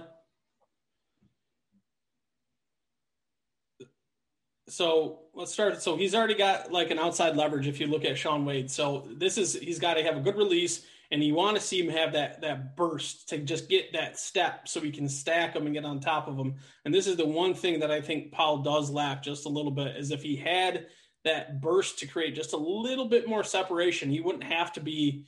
[4.69, 5.81] so let's start.
[5.81, 8.71] So he's already got like an outside leverage if you look at Shaun Wade.
[8.71, 11.79] So this is he's got to have a good release, and you want to see
[11.79, 15.67] him have that that burst to just get that step so he can stack them
[15.67, 16.55] and get on top of them.
[16.83, 19.71] And this is the one thing that I think Powell does lack just a little
[19.71, 20.87] bit is if he had
[21.23, 25.25] that burst to create just a little bit more separation, he wouldn't have to be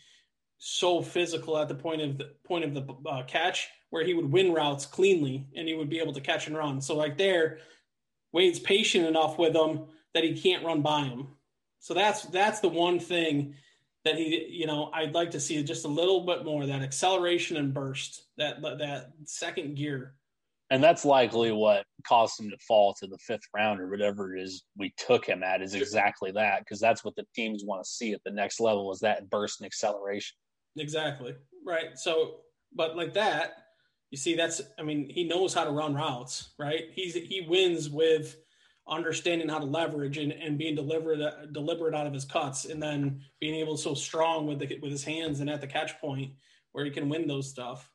[0.57, 4.31] so physical at the point of the point of the uh, catch where he would
[4.31, 6.81] win routes cleanly and he would be able to catch and run.
[6.81, 7.59] So like there
[8.31, 11.27] Wade's patient enough with him that he can't run by him.
[11.79, 13.55] So that's that's the one thing
[14.05, 17.57] that he, you know, I'd like to see just a little bit more that acceleration
[17.57, 20.15] and burst, that that second gear.
[20.71, 24.43] And that's likely what caused him to fall to the fifth round or whatever it
[24.43, 27.89] is we took him at is exactly that because that's what the teams want to
[27.89, 30.35] see at the next level is that burst and acceleration.
[30.77, 31.97] Exactly right.
[31.97, 32.41] So,
[32.75, 33.53] but like that,
[34.11, 37.89] you see that's i mean he knows how to run routes right he's he wins
[37.89, 38.37] with
[38.89, 43.21] understanding how to leverage and, and being deliberate deliberate out of his cuts and then
[43.39, 46.32] being able to so strong with the with his hands and at the catch point
[46.71, 47.89] where he can win those stuff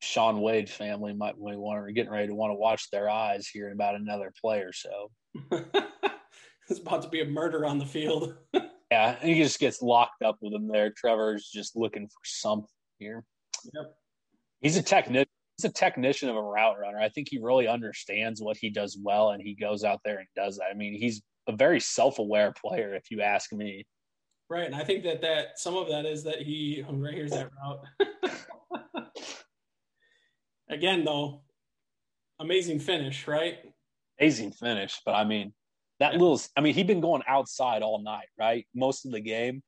[0.00, 3.48] Shaun Wade family might be want to getting ready to want to watch their eyes
[3.48, 5.10] hearing about another play or so.
[6.68, 8.34] it's about to be a murder on the field.
[8.90, 10.90] yeah, he just gets locked up with him there.
[10.90, 13.24] Trevor's just looking for something here.
[13.74, 13.94] Yep.
[14.60, 15.28] He's a technician.
[15.58, 17.00] He's a technician of a route runner.
[17.00, 20.28] I think he really understands what he does well, and he goes out there and
[20.36, 20.66] does that.
[20.70, 23.84] I mean, he's a very self-aware player, if you ask me.
[24.48, 27.32] Right, and I think that that some of that is that he oh, right here's
[27.32, 29.10] that route.
[30.70, 31.42] Again, though,
[32.38, 33.58] amazing finish, right?
[34.20, 35.52] Amazing finish, but I mean,
[35.98, 36.18] that yeah.
[36.20, 36.40] little.
[36.56, 38.66] I mean, he'd been going outside all night, right?
[38.74, 39.62] Most of the game,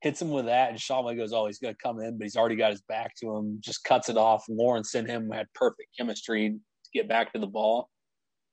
[0.00, 2.24] hits him with that, and Shaun Wade goes, "Oh, he's going to come in," but
[2.24, 3.58] he's already got his back to him.
[3.60, 4.44] Just cuts it off.
[4.48, 7.90] Lawrence and him had perfect chemistry to get back to the ball.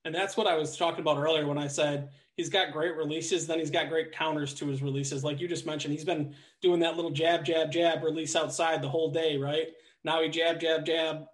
[0.06, 3.48] And that's what I was talking about earlier when I said he's got great releases,
[3.48, 5.24] then he's got great counters to his releases.
[5.24, 8.90] Like you just mentioned, he's been doing that little jab, jab, jab release outside the
[8.90, 9.68] whole day, right?
[10.04, 11.26] Now he jab, jab, jab,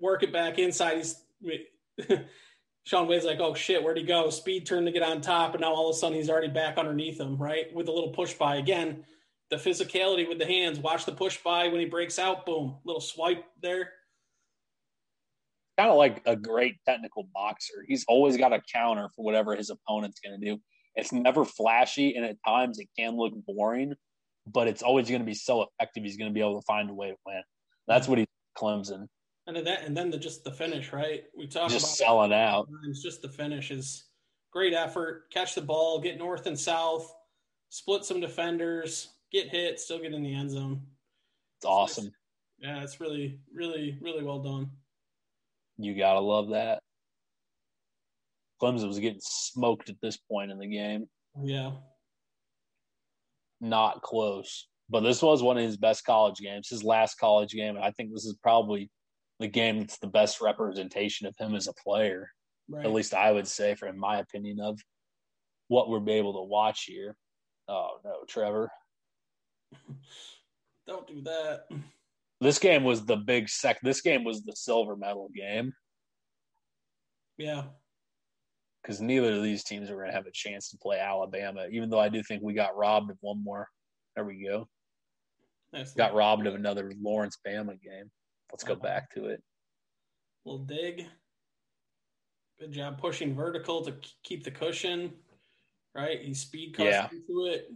[0.00, 0.96] work it back inside.
[0.96, 1.22] He's
[2.84, 4.30] Shaun Wade's like, oh shit, where'd he go?
[4.30, 6.78] Speed turn to get on top, and now all of a sudden he's already back
[6.78, 7.72] underneath him, right?
[7.72, 9.04] With a little push by again
[9.52, 10.78] the physicality with the hands.
[10.78, 12.46] Watch the push by when he breaks out.
[12.46, 13.90] Boom, little swipe there.
[15.78, 17.84] Kind of like a great technical boxer.
[17.86, 20.58] He's always got a counter for whatever his opponent's going to do.
[20.94, 23.94] It's never flashy, and at times it can look boring.
[24.46, 26.02] but it's always going to be so effective.
[26.02, 27.42] He's going to be able to find a way to win.
[27.86, 29.06] That's what he's Clemson.
[29.46, 31.24] And then that, and then the just the finish, right?
[31.36, 32.68] We talk just about selling out.
[32.88, 34.04] It's just the finish is
[34.52, 35.30] great effort.
[35.32, 37.12] Catch the ball, get north and south,
[37.68, 40.82] split some defenders, get hit, still get in the end zone.
[41.58, 42.04] It's awesome.
[42.04, 42.12] Nice.
[42.58, 44.70] Yeah, it's really, really, really well done.
[45.78, 46.80] You gotta love that.
[48.62, 51.06] Clemson was getting smoked at this point in the game.
[51.42, 51.72] Yeah.
[53.60, 54.68] Not close.
[54.88, 57.76] But this was one of his best college games, his last college game.
[57.76, 58.90] And I think this is probably
[59.40, 62.30] the game that's the best representation of him as a player.
[62.68, 62.84] Right.
[62.84, 64.78] At least I would say, for in my opinion, of
[65.68, 67.16] what we're able to watch here.
[67.68, 68.70] Oh no, Trevor.
[70.86, 71.64] Don't do that.
[72.40, 73.80] This game was the big sec.
[73.82, 75.72] This game was the silver medal game.
[77.38, 77.64] Yeah.
[78.82, 81.88] Because neither of these teams are going to have a chance to play Alabama, even
[81.88, 83.68] though I do think we got robbed of one more.
[84.16, 84.68] There we go.
[85.96, 88.10] Got robbed of another Lawrence Bama game.
[88.50, 88.82] Let's go uh-huh.
[88.82, 89.42] back to it.
[90.44, 91.06] Little dig.
[92.60, 95.12] Good job pushing vertical to keep the cushion.
[95.94, 97.08] Right, he speed cuts yeah.
[97.12, 97.70] into it.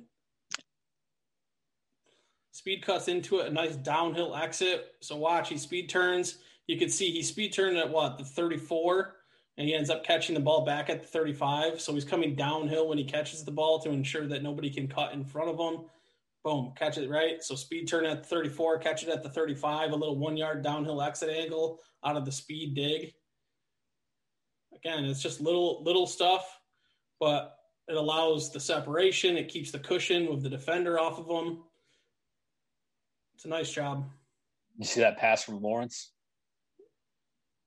[2.56, 4.94] Speed cuts into it, a nice downhill exit.
[5.00, 6.38] So watch, he speed turns.
[6.66, 9.14] You can see he speed turned at what the 34,
[9.58, 11.78] and he ends up catching the ball back at the 35.
[11.82, 15.12] So he's coming downhill when he catches the ball to ensure that nobody can cut
[15.12, 15.84] in front of him.
[16.44, 17.44] Boom, catch it right.
[17.44, 20.62] So speed turn at the 34, catch it at the 35, a little one yard
[20.62, 23.12] downhill exit angle out of the speed dig.
[24.74, 26.58] Again, it's just little little stuff,
[27.20, 27.54] but
[27.86, 29.36] it allows the separation.
[29.36, 31.64] It keeps the cushion with the defender off of them.
[33.36, 34.08] It's a nice job.
[34.78, 36.10] You see that pass from Lawrence?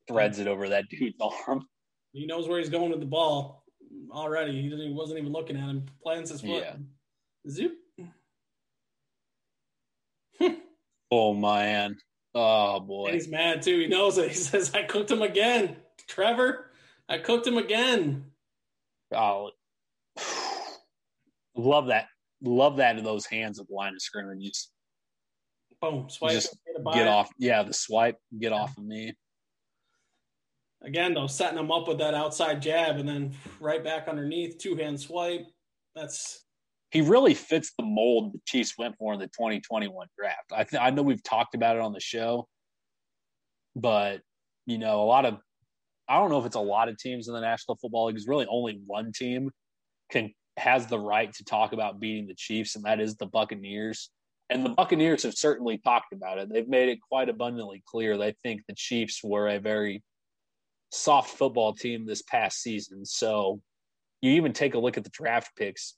[0.08, 1.15] Threads it over that dude's
[1.47, 1.67] arm.
[2.12, 3.63] He knows where he's going with the ball
[4.12, 4.63] already.
[4.63, 5.86] He, he wasn't even looking at him.
[6.01, 6.63] Plants his foot.
[6.63, 6.75] Yeah.
[7.47, 7.73] Zoop.
[11.12, 11.97] oh man.
[12.34, 13.05] Oh boy.
[13.05, 13.82] And he's mad too.
[13.82, 14.29] He knows it.
[14.29, 15.75] He says, I cooked him again.
[16.08, 16.71] Trevor,
[17.08, 18.25] I cooked him again.
[19.13, 19.51] Oh
[21.55, 22.08] love that.
[22.41, 24.51] Love that in those hands of the line of scrimmage.
[25.81, 26.33] Boom, swipe.
[26.33, 26.57] Just
[26.93, 27.29] get off.
[27.37, 28.17] Yeah, the swipe.
[28.37, 29.13] Get off of me.
[30.81, 34.75] Again, though, setting them up with that outside jab and then right back underneath, two
[34.75, 35.45] hand swipe.
[35.95, 36.45] That's
[36.91, 40.51] he really fits the mold the Chiefs went for in the 2021 draft.
[40.51, 42.47] I th- I know we've talked about it on the show,
[43.75, 44.21] but
[44.65, 45.37] you know, a lot of
[46.07, 48.15] I don't know if it's a lot of teams in the National Football League.
[48.15, 49.51] It's really only one team
[50.11, 54.09] can has the right to talk about beating the Chiefs, and that is the Buccaneers.
[54.49, 56.49] And the Buccaneers have certainly talked about it.
[56.51, 60.03] They've made it quite abundantly clear they think the Chiefs were a very
[60.91, 63.05] soft football team this past season.
[63.05, 63.62] So
[64.21, 65.95] you even take a look at the draft picks.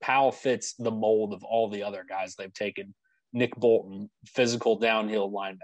[0.00, 2.94] Powell fits the mold of all the other guys they've taken.
[3.32, 5.58] Nick Bolton, physical downhill linebacker.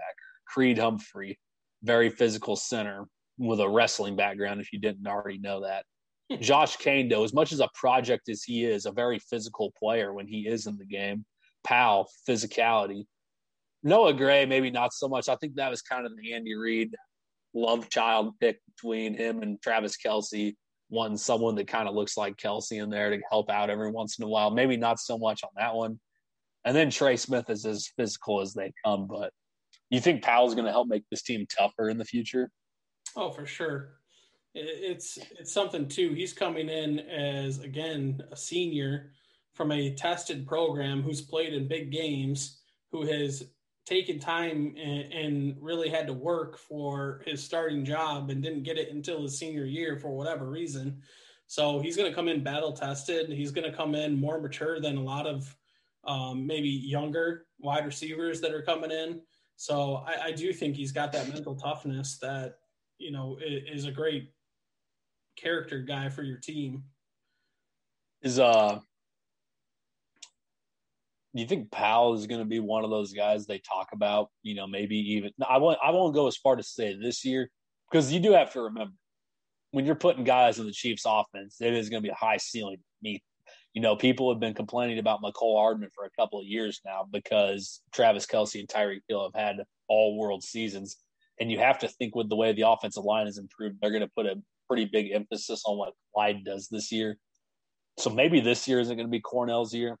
[0.45, 1.39] Creed Humphrey,
[1.83, 3.05] very physical center
[3.37, 5.85] with a wrestling background, if you didn't already know that.
[6.39, 10.27] Josh Kaindoh, as much as a project as he is, a very physical player when
[10.27, 11.25] he is in the game.
[11.63, 13.05] Powell, physicality.
[13.83, 15.29] Noah Gray, maybe not so much.
[15.29, 16.93] I think that was kind of the Andy Reid
[17.53, 20.55] love child pick between him and Travis Kelce.
[20.89, 24.19] One, someone that kind of looks like Kelce in there to help out every once
[24.19, 24.51] in a while.
[24.51, 25.99] Maybe not so much on that one.
[26.65, 29.07] And then Trey Smith is as physical as they come.
[29.07, 29.31] But
[29.89, 32.49] you think Powell's going to help make this team tougher in the future?
[33.15, 33.93] Oh, for sure.
[34.53, 36.13] It's it's something too.
[36.13, 39.13] He's coming in as again a senior
[39.61, 43.43] from a tested program who's played in big games, who has
[43.85, 48.79] taken time and, and, really had to work for his starting job and didn't get
[48.79, 50.99] it until his senior year for whatever reason.
[51.45, 53.29] So he's going to come in battle tested.
[53.29, 55.55] He's going to come in more mature than a lot of
[56.05, 59.21] um, maybe younger wide receivers that are coming in.
[59.57, 62.55] So I, I, do think he's got that mental toughness that
[62.97, 64.31] you know is a great
[65.35, 66.83] character guy for your team.
[68.23, 68.79] Is uh
[71.33, 74.29] do you think Powell is going to be one of those guys they talk about?
[74.43, 75.79] You know, maybe even I won't.
[75.83, 77.49] I won't go as far to say this year
[77.89, 78.93] because you do have to remember
[79.71, 82.37] when you're putting guys in the Chiefs' offense, it is going to be a high
[82.37, 83.21] ceiling beneath.
[83.73, 87.07] You know, people have been complaining about Mecole Hardman for a couple of years now
[87.09, 90.97] because Travis Kelce and Tyreek Hill have had all world seasons.
[91.39, 94.01] And you have to think with the way the offensive line has improved, they're going
[94.01, 94.35] to put a
[94.67, 97.17] pretty big emphasis on what Clyde does this year.
[97.97, 99.97] So maybe this year isn't going to be Cornell's year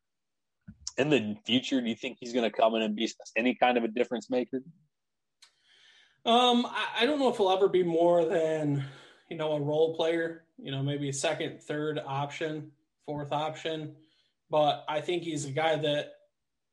[0.97, 3.77] in the future, do you think he's going to come in and be any kind
[3.77, 4.61] of a difference maker?
[6.25, 8.83] Um, I, I don't know if he'll ever be more than
[9.29, 10.43] you know a role player.
[10.57, 12.71] You know, maybe a second, third option,
[13.05, 13.95] fourth option.
[14.49, 16.13] But I think he's a guy that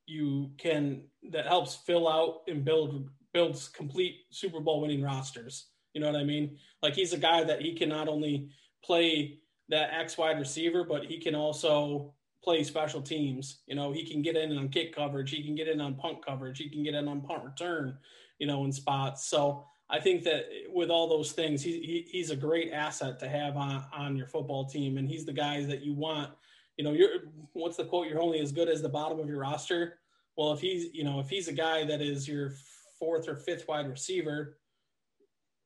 [0.07, 5.69] you can that helps fill out and build builds complete Super Bowl winning rosters.
[5.95, 6.59] You know what I mean?
[6.83, 8.51] Like he's a guy that he can not only
[8.85, 13.61] play that X wide receiver, but he can also play special teams.
[13.67, 16.25] You know, he can get in on kick coverage, he can get in on punt
[16.25, 17.99] coverage, he can get in on punt return,
[18.39, 19.27] you know, in spots.
[19.27, 23.29] So I think that with all those things, he, he he's a great asset to
[23.29, 26.31] have on on your football team, and he's the guys that you want.
[26.77, 27.11] You know, you're
[27.55, 28.09] what's the quote?
[28.09, 29.99] You're only as good as the bottom of your roster.
[30.37, 32.53] Well, if he's you know if he's a guy that is your
[32.99, 34.59] fourth or fifth wide receiver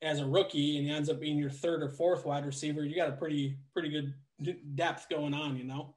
[0.02, 2.94] as a rookie, and he ends up being your third or fourth wide receiver, you
[2.94, 4.14] got a pretty pretty good
[4.76, 5.56] depth going on.
[5.56, 5.96] You know.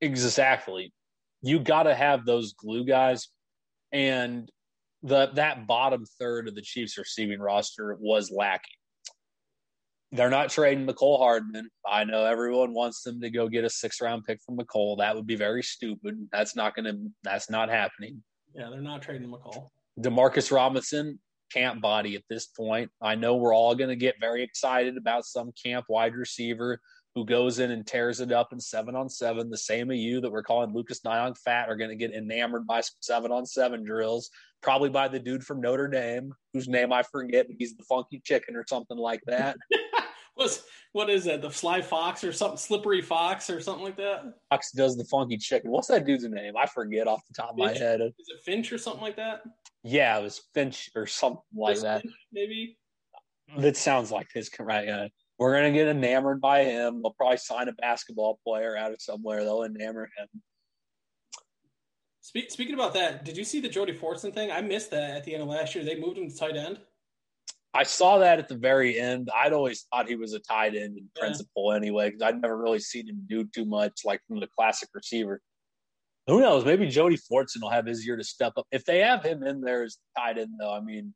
[0.00, 0.92] Exactly.
[1.42, 3.28] You got to have those glue guys.
[3.92, 4.50] And
[5.02, 8.76] the that bottom third of the Chiefs receiving roster was lacking.
[10.12, 11.68] They're not trading Mecole Hardman.
[11.86, 14.98] I know everyone wants them to go get a six round pick from Mecole.
[14.98, 16.28] That would be very stupid.
[16.32, 18.22] That's not gonna that's not happening.
[18.54, 19.68] Yeah, they're not trading Mecole.
[20.00, 21.18] Demarcus Robinson
[21.52, 22.90] camp body at this point.
[23.02, 26.80] I know we're all gonna get very excited about some camp wide receiver
[27.14, 29.50] who goes in and tears it up in seven on seven.
[29.50, 32.66] The same of you that we're calling Lucas Niang fat are going to get enamored
[32.66, 34.30] by seven on seven drills,
[34.62, 37.46] probably by the dude from Notre Dame, whose name I forget.
[37.58, 39.56] He's the funky chicken or something like that.
[40.34, 41.42] What's what is that?
[41.42, 42.56] The Sly Fox or something?
[42.56, 44.22] Slippery Fox or something like that?
[44.50, 45.70] Fox does the funky chicken.
[45.70, 46.54] What's that dude's name?
[46.56, 48.00] I forget off the top of my head.
[48.00, 49.42] Is it Finch or something like that?
[49.84, 52.02] Yeah, it was Finch or something like that.
[52.02, 52.76] Finch, maybe.
[53.58, 54.88] That sounds like his right.
[54.88, 55.08] Uh,
[55.38, 57.02] we're going to get enamored by him.
[57.02, 59.42] They'll probably sign a basketball player out of somewhere.
[59.42, 60.28] They'll enamor him.
[62.20, 64.50] Speak, speaking about that, did you see the Jody Fortson thing?
[64.50, 65.84] I missed that at the end of last year.
[65.84, 66.78] They moved him to tight end.
[67.74, 69.28] I saw that at the very end.
[69.34, 72.78] I'd always thought he was a tight end in principle anyway, because I'd never really
[72.78, 75.40] seen him do too much like from the classic receiver.
[76.28, 76.64] Who knows?
[76.64, 78.66] Maybe Jody Fortson will have his year to step up.
[78.70, 81.12] If they have him in there as tight end, though, I mean,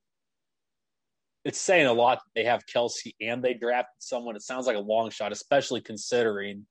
[1.48, 4.36] it's saying a lot that they have Kelce and they drafted someone.
[4.36, 6.66] It sounds like a long shot, especially considering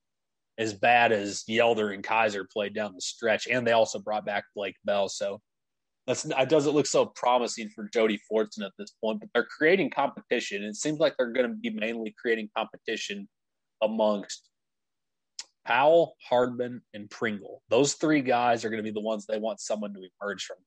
[0.59, 4.45] as bad as Yelder and Keizer played down the stretch, and they also brought back
[4.55, 5.09] Blake Bell.
[5.09, 5.41] So
[6.05, 9.19] that's it doesn't look so promising for Jody Fortson at this point.
[9.19, 10.63] But they're creating competition.
[10.63, 13.27] And It seems like they're going to be mainly creating competition
[13.81, 14.47] amongst
[15.65, 17.61] Powell, Hardman, and Pringle.
[17.69, 20.57] Those three guys are going to be the ones they want someone to emerge from.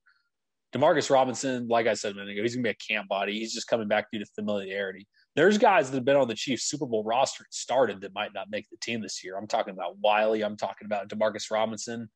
[0.75, 3.39] Demarcus Robinson, like I said a minute ago, he's going to be a camp body.
[3.39, 5.07] He's just coming back due to familiarity.
[5.35, 8.33] There's guys that have been on the Chiefs Super Bowl roster and started that might
[8.35, 9.37] not make the team this year.
[9.37, 10.43] I'm talking about Wylie.
[10.43, 12.09] I'm talking about Demarcus Robinson.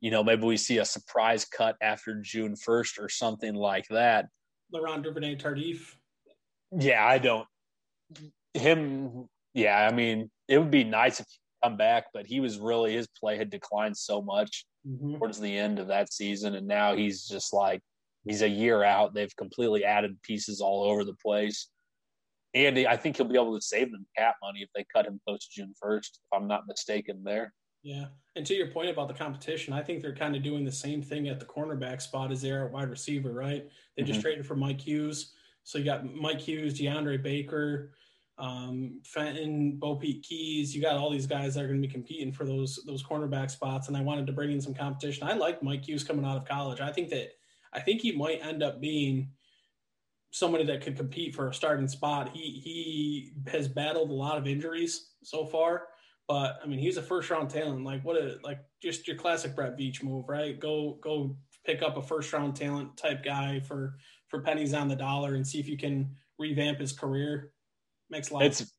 [0.00, 4.26] You know, maybe we see a surprise cut after June 1st or something like that.
[4.72, 5.94] Laurent Duvernay Tardif.
[6.78, 7.46] Yeah, I don't.
[8.54, 12.58] Him, yeah, I mean, it would be nice if he come back, but he was
[12.58, 15.16] really, his play had declined so much mm-hmm.
[15.16, 16.54] towards the end of that season.
[16.54, 17.80] And now he's just like,
[18.24, 19.14] He's a year out.
[19.14, 21.68] They've completely added pieces all over the place.
[22.54, 25.20] And I think he'll be able to save them cap money if they cut him
[25.26, 27.52] post June 1st, if I'm not mistaken there.
[27.82, 28.06] Yeah.
[28.36, 31.00] And to your point about the competition, I think they're kind of doing the same
[31.00, 33.66] thing at the cornerback spot as they are at wide receiver, right?
[33.96, 34.22] They just mm-hmm.
[34.22, 35.32] traded for Mike Hughes.
[35.62, 37.92] So you got Mike Hughes, DeAndre Baker,
[38.38, 40.74] um, Fenton, BoPete Keyes.
[40.74, 43.50] You got all these guys that are going to be competing for those those cornerback
[43.50, 43.88] spots.
[43.88, 45.28] And I wanted to bring in some competition.
[45.28, 46.80] I like Mike Hughes coming out of college.
[46.80, 47.32] I think that
[47.72, 49.30] I think he might end up being
[50.30, 52.30] somebody that could compete for a starting spot.
[52.32, 55.88] He he has battled a lot of injuries so far,
[56.28, 57.84] but I mean he's a first round talent.
[57.84, 60.58] Like what a like just your classic Brett Veach move, right?
[60.58, 63.96] Go go pick up a first round talent type guy for
[64.28, 67.52] for pennies on the dollar and see if you can revamp his career.
[68.08, 68.42] Makes a lot.
[68.44, 68.72] It's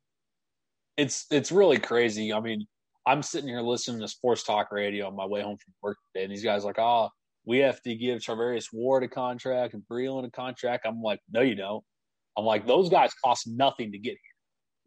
[0.98, 2.34] it's it's really crazy.
[2.34, 2.68] I mean,
[3.06, 6.24] I'm sitting here listening to sports talk radio on my way home from work today,
[6.24, 7.10] and these guys like, oh,
[7.46, 10.86] we have to give Charvarius Ward a contract and Breeland a contract.
[10.86, 11.84] I'm like, no, you don't.
[12.38, 14.18] I'm like, those guys cost nothing to get here.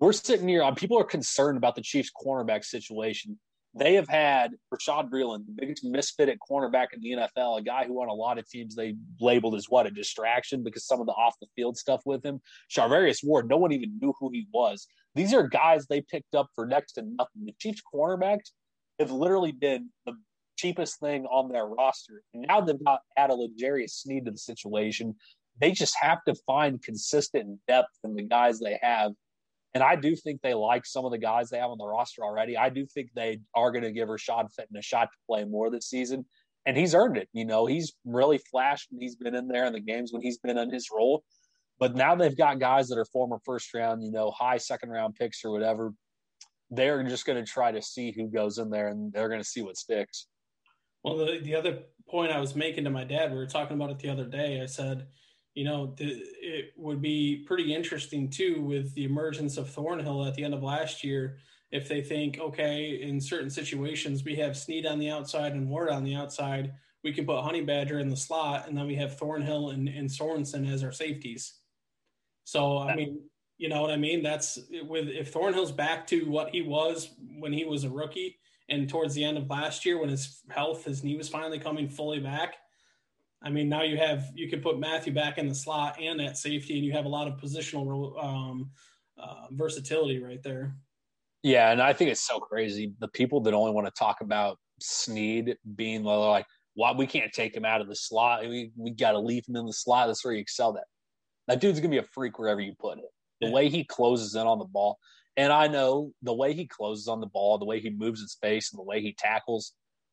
[0.01, 0.63] We're sitting here.
[0.63, 3.39] Um, people are concerned about the Chiefs' cornerback situation.
[3.77, 7.87] They have had Bashaud Breeland, the biggest misfit at cornerback in the NFL, a guy
[7.87, 11.07] who on a lot of teams they labeled as what a distraction because some of
[11.07, 12.41] the off the field stuff with him.
[12.71, 14.87] Charvarius Ward, no one even knew who he was.
[15.17, 17.47] These are guys they picked up for next to nothing.
[17.47, 18.53] The Chiefs cornerbacks
[19.01, 20.15] have literally been the
[20.57, 22.23] cheapest thing on their roster.
[22.33, 25.15] And now they've got added L'Jarius Sneed to the situation.
[25.61, 29.13] They just have to find consistent depth in the guys they have.
[29.75, 32.23] And I do think they like some of the guys they have on the roster
[32.23, 32.57] already.
[32.57, 35.69] I do think they are going to give Rashad Fenton a shot to play more
[35.69, 36.25] this season.
[36.67, 37.29] And he's earned it.
[37.33, 40.39] You know, he's really flashed and he's been in there in the games when he's
[40.39, 41.25] been in his role.
[41.79, 45.17] But now they've got guys that are former first round, you know, high second round
[45.17, 45.93] picks or whatever.
[46.71, 49.47] They're just going to try to see who goes in there and they're going to
[49.47, 50.29] see what sticks.
[51.05, 53.91] Well, the, the other point I was making to my dad, we were talking about
[53.91, 54.61] it the other day.
[54.63, 55.07] I said,
[55.55, 60.45] you know, it would be pretty interesting too with the emergence of Thornhill at the
[60.45, 61.37] end of last year.
[61.71, 65.91] If they think, okay, in certain situations, we have Sneed on the outside and Ward
[65.91, 69.19] on the outside, we can put Honey Badger in the slot, and then we have
[69.19, 71.55] Thornhill and, and Sorensen as our safeties.
[72.45, 73.21] So, I mean,
[73.59, 74.23] you know what I mean?
[74.23, 78.39] That's with if Thornhill's back to what he was when he was a rookie
[78.69, 81.89] and towards the end of last year when his health, his knee was finally coming
[81.89, 82.57] fully back.
[83.43, 86.39] I mean, now you have you can put Mathieu back in the slot and at
[86.39, 88.71] safety, and you have a lot of positional um,
[89.19, 90.75] uh, versatility right there.
[91.43, 92.95] Yeah, and I think it's so crazy.
[93.01, 97.55] The people that only want to talk about Sneed being like, "Why we can't take
[97.55, 98.49] him out of the slot?
[98.49, 100.07] We we got to leave him in the slot.
[100.07, 100.85] That's where he excelled at."
[101.47, 103.05] That dude's gonna be a freak wherever you put it.
[103.43, 104.99] The way he closes in on the ball,
[105.37, 108.29] and I know the way he closes on the ball, the way he moves in
[108.29, 109.73] space, and the way he tackles.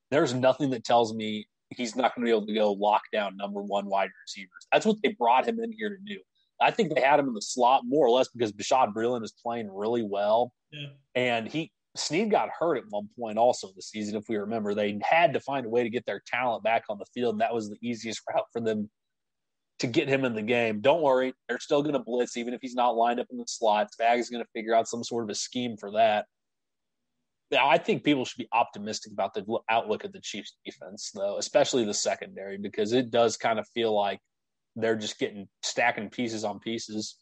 [0.10, 3.38] There's nothing that tells me he's not going to be able to go lock down
[3.38, 4.68] number one wide receivers.
[4.72, 6.20] That's what they brought him in here to do.
[6.60, 9.34] I think they had him in the slot more or less because Bashaud Breeland is
[9.44, 10.54] playing really well.
[10.72, 10.88] Yeah.
[11.16, 14.74] And he Sneed got hurt at one point also this season, if we remember.
[14.74, 17.36] They had to find a way to get their talent back on the field.
[17.36, 18.90] And that was the easiest route for them
[19.82, 20.80] to get him in the game.
[20.80, 23.46] Don't worry, they're still going to blitz even if he's not lined up in the
[23.48, 23.90] slot.
[24.00, 26.26] Spag is going to figure out some sort of a scheme for that.
[27.52, 31.38] Now, I think people should be optimistic about the outlook of the Chiefs defense, though,
[31.38, 34.20] especially the secondary, because it does kind of feel like
[34.78, 37.18] they're just getting stacking pieces on pieces.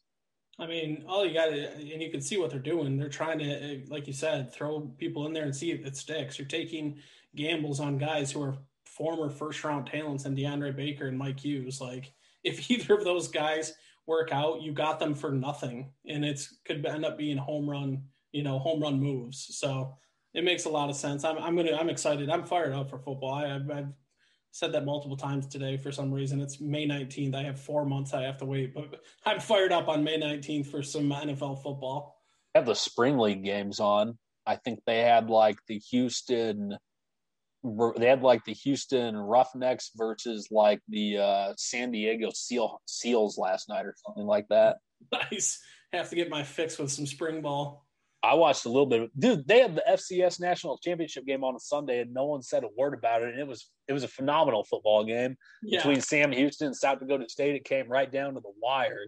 [0.60, 2.98] I mean, all you got, and you can see what they're doing.
[2.98, 5.96] They're trying to, eh, like you said, throw people in there and see if it
[5.96, 6.38] sticks.
[6.38, 6.98] You're taking
[7.36, 11.80] gambles on guys who are former first round talents and DeAndre Baker and Mike Hughes.
[11.80, 12.12] Like,
[12.44, 13.74] if either of those guys
[14.06, 18.04] work out, you got them for nothing, and it's could end up being home run,
[18.32, 19.58] you know, home run moves.
[19.58, 19.94] So
[20.34, 21.24] it makes a lot of sense.
[21.24, 22.30] I'm, I'm gonna I'm excited.
[22.30, 23.34] I'm fired up for football.
[23.34, 23.94] I, have I've
[24.52, 26.42] said that multiple times today for some reason.
[26.42, 27.36] It's May 19th.
[27.36, 30.68] I have four months I have to wait, but I'm fired up on May 19th
[30.68, 32.16] for some NFL football.
[32.56, 34.18] I have the spring league games on.
[34.46, 36.78] I think they had like the Houston.
[37.64, 43.70] They had like the Houston Roughnecks versus like the uh, San Diego Seal Seals last
[43.70, 44.78] night or something like that.
[45.12, 45.60] Nice.
[45.94, 47.86] Have to get my fix with some spring ball.
[48.22, 49.02] I watched a little bit.
[49.04, 52.42] Of, dude, they had the FCS national championship game on a Sunday, and no one
[52.42, 53.30] said a word about it.
[53.30, 55.80] And it was it was a phenomenal football game yeah.
[55.80, 57.56] between Sam Houston and South Dakota State.
[57.56, 59.08] It came right down to the wire.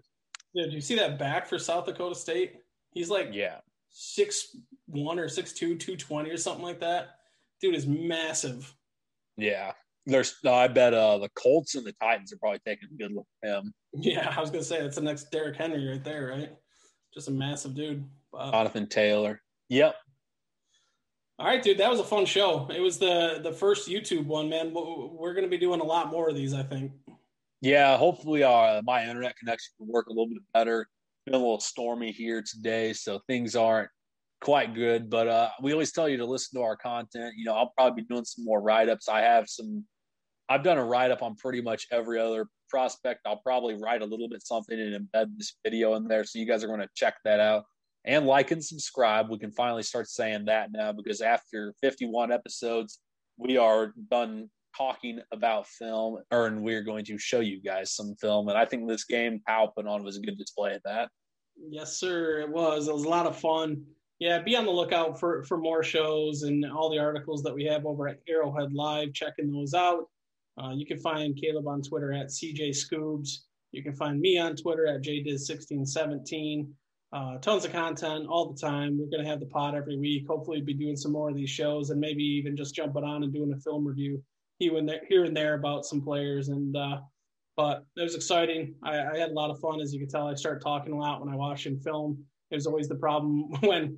[0.53, 2.55] Yeah, do you see that back for South Dakota State?
[2.91, 3.57] He's like yeah
[3.91, 4.55] six
[4.87, 7.17] one or six two, two twenty or something like that.
[7.61, 8.73] Dude is massive.
[9.37, 9.71] Yeah,
[10.05, 10.35] there's.
[10.45, 13.49] I bet uh, the Colts and the Titans are probably taking a good look at
[13.49, 13.73] him.
[13.93, 16.49] Yeah, I was gonna say that's the next Derrick Henry right there, right?
[17.13, 18.05] Just a massive dude.
[18.33, 19.41] Jonathan Taylor.
[19.69, 19.95] Yep.
[21.39, 21.77] All right, dude.
[21.77, 22.69] That was a fun show.
[22.69, 24.73] It was the the first YouTube one, man.
[24.73, 26.91] We're going to be doing a lot more of these, I think.
[27.61, 30.87] Yeah, hopefully uh, my internet connection will work a little bit better.
[31.25, 33.89] Been a little stormy here today, so things aren't
[34.41, 35.09] quite good.
[35.09, 37.35] But uh, we always tell you to listen to our content.
[37.37, 39.07] You know, I'll probably be doing some more write ups.
[39.07, 39.85] I have some.
[40.49, 43.21] I've done a write up on pretty much every other prospect.
[43.25, 46.45] I'll probably write a little bit something and embed this video in there, so you
[46.45, 47.63] guys are going to check that out
[48.05, 49.29] and like and subscribe.
[49.29, 52.99] We can finally start saying that now because after 51 episodes,
[53.37, 58.49] we are done talking about film, and we're going to show you guys some film.
[58.49, 61.09] And I think this game Powell put on was a good display of that.
[61.69, 62.39] Yes, sir.
[62.39, 62.87] It was.
[62.87, 63.83] It was a lot of fun.
[64.21, 67.63] Yeah, be on the lookout for for more shows and all the articles that we
[67.65, 69.13] have over at Arrowhead Live.
[69.13, 70.03] Checking those out.
[70.61, 73.29] Uh, you can find Caleb on Twitter at CJ Scoobs.
[73.71, 76.67] You can find me on Twitter at JDiz1617
[77.13, 78.99] uh, tons of content all the time.
[78.99, 80.27] We're going to have the pod every week.
[80.27, 83.33] Hopefully, be doing some more of these shows and maybe even just jumping on and
[83.33, 84.21] doing a film review
[84.59, 86.49] here and there, here and there about some players.
[86.49, 86.99] And uh,
[87.57, 88.75] but it was exciting.
[88.83, 90.27] I, I, had a lot of fun, as you can tell.
[90.27, 92.23] I start talking a lot when I watch and film.
[92.51, 93.97] It was always the problem when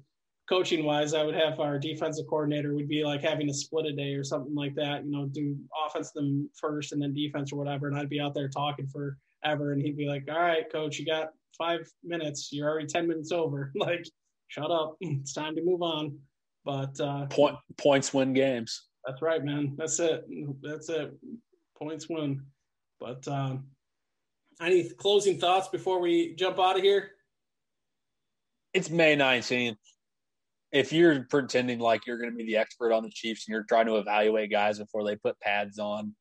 [0.49, 3.93] coaching wise, I would have our defensive coordinator would be like having a split a
[3.93, 5.05] day or something like that.
[5.05, 8.33] You know, do offense them first and then defense or whatever, and I'd be out
[8.33, 12.49] there talking forever, and he'd be like, "All right, coach, you got five minutes.
[12.51, 13.71] You're already 10 minutes over.
[13.75, 14.05] like,
[14.47, 14.97] shut up.
[15.01, 16.17] It's time to move on.
[16.65, 18.87] But uh, Point, points win games.
[19.05, 19.75] That's right, man.
[19.77, 20.25] That's it.
[20.61, 21.11] That's it.
[21.77, 22.41] Points win.
[22.99, 23.65] But um,
[24.61, 27.11] any closing thoughts before we jump out of here?
[28.73, 29.75] It's May 19th.
[30.73, 33.63] If you're pretending like you're going to be the expert on the Chiefs and you're
[33.63, 36.15] trying to evaluate guys before they put pads on,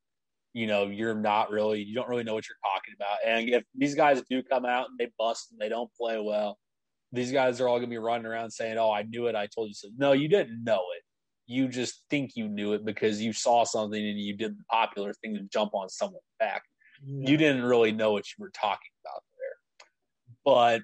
[0.53, 3.17] you know, you're not really, you don't really know what you're talking about.
[3.27, 6.59] And if these guys do come out and they bust and they don't play well,
[7.13, 9.35] these guys are all going to be running around saying, "Oh, I knew it.
[9.35, 11.03] I told you so." No, you didn't know it.
[11.47, 15.13] you just think you knew it because you saw something and you did the popular
[15.13, 16.63] thing to jump on someone's back.
[17.05, 17.31] Yeah.
[17.31, 19.57] You didn't really know what you were talking about there.
[20.45, 20.83] But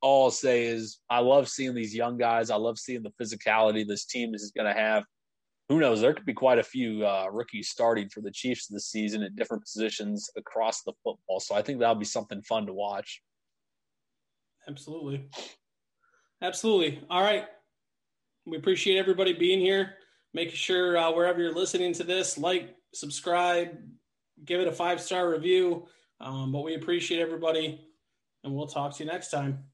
[0.00, 2.50] all I'll say is I love seeing these young guys.
[2.50, 5.04] I love seeing the physicality this team is going to have.
[5.68, 6.00] Who knows?
[6.00, 9.36] There could be quite a few uh, rookies starting for the Chiefs this season at
[9.36, 11.38] different positions across the football.
[11.38, 13.22] So I think that'll be something fun to watch.
[14.68, 15.28] Absolutely.
[16.42, 17.02] Absolutely.
[17.08, 17.44] All right.
[18.46, 19.94] We appreciate everybody being here.
[20.32, 23.76] Making sure uh, wherever you're listening to this, like, subscribe,
[24.44, 25.86] give it a five star review.
[26.20, 27.80] Um, but we appreciate everybody,
[28.44, 29.69] and we'll talk to you next time.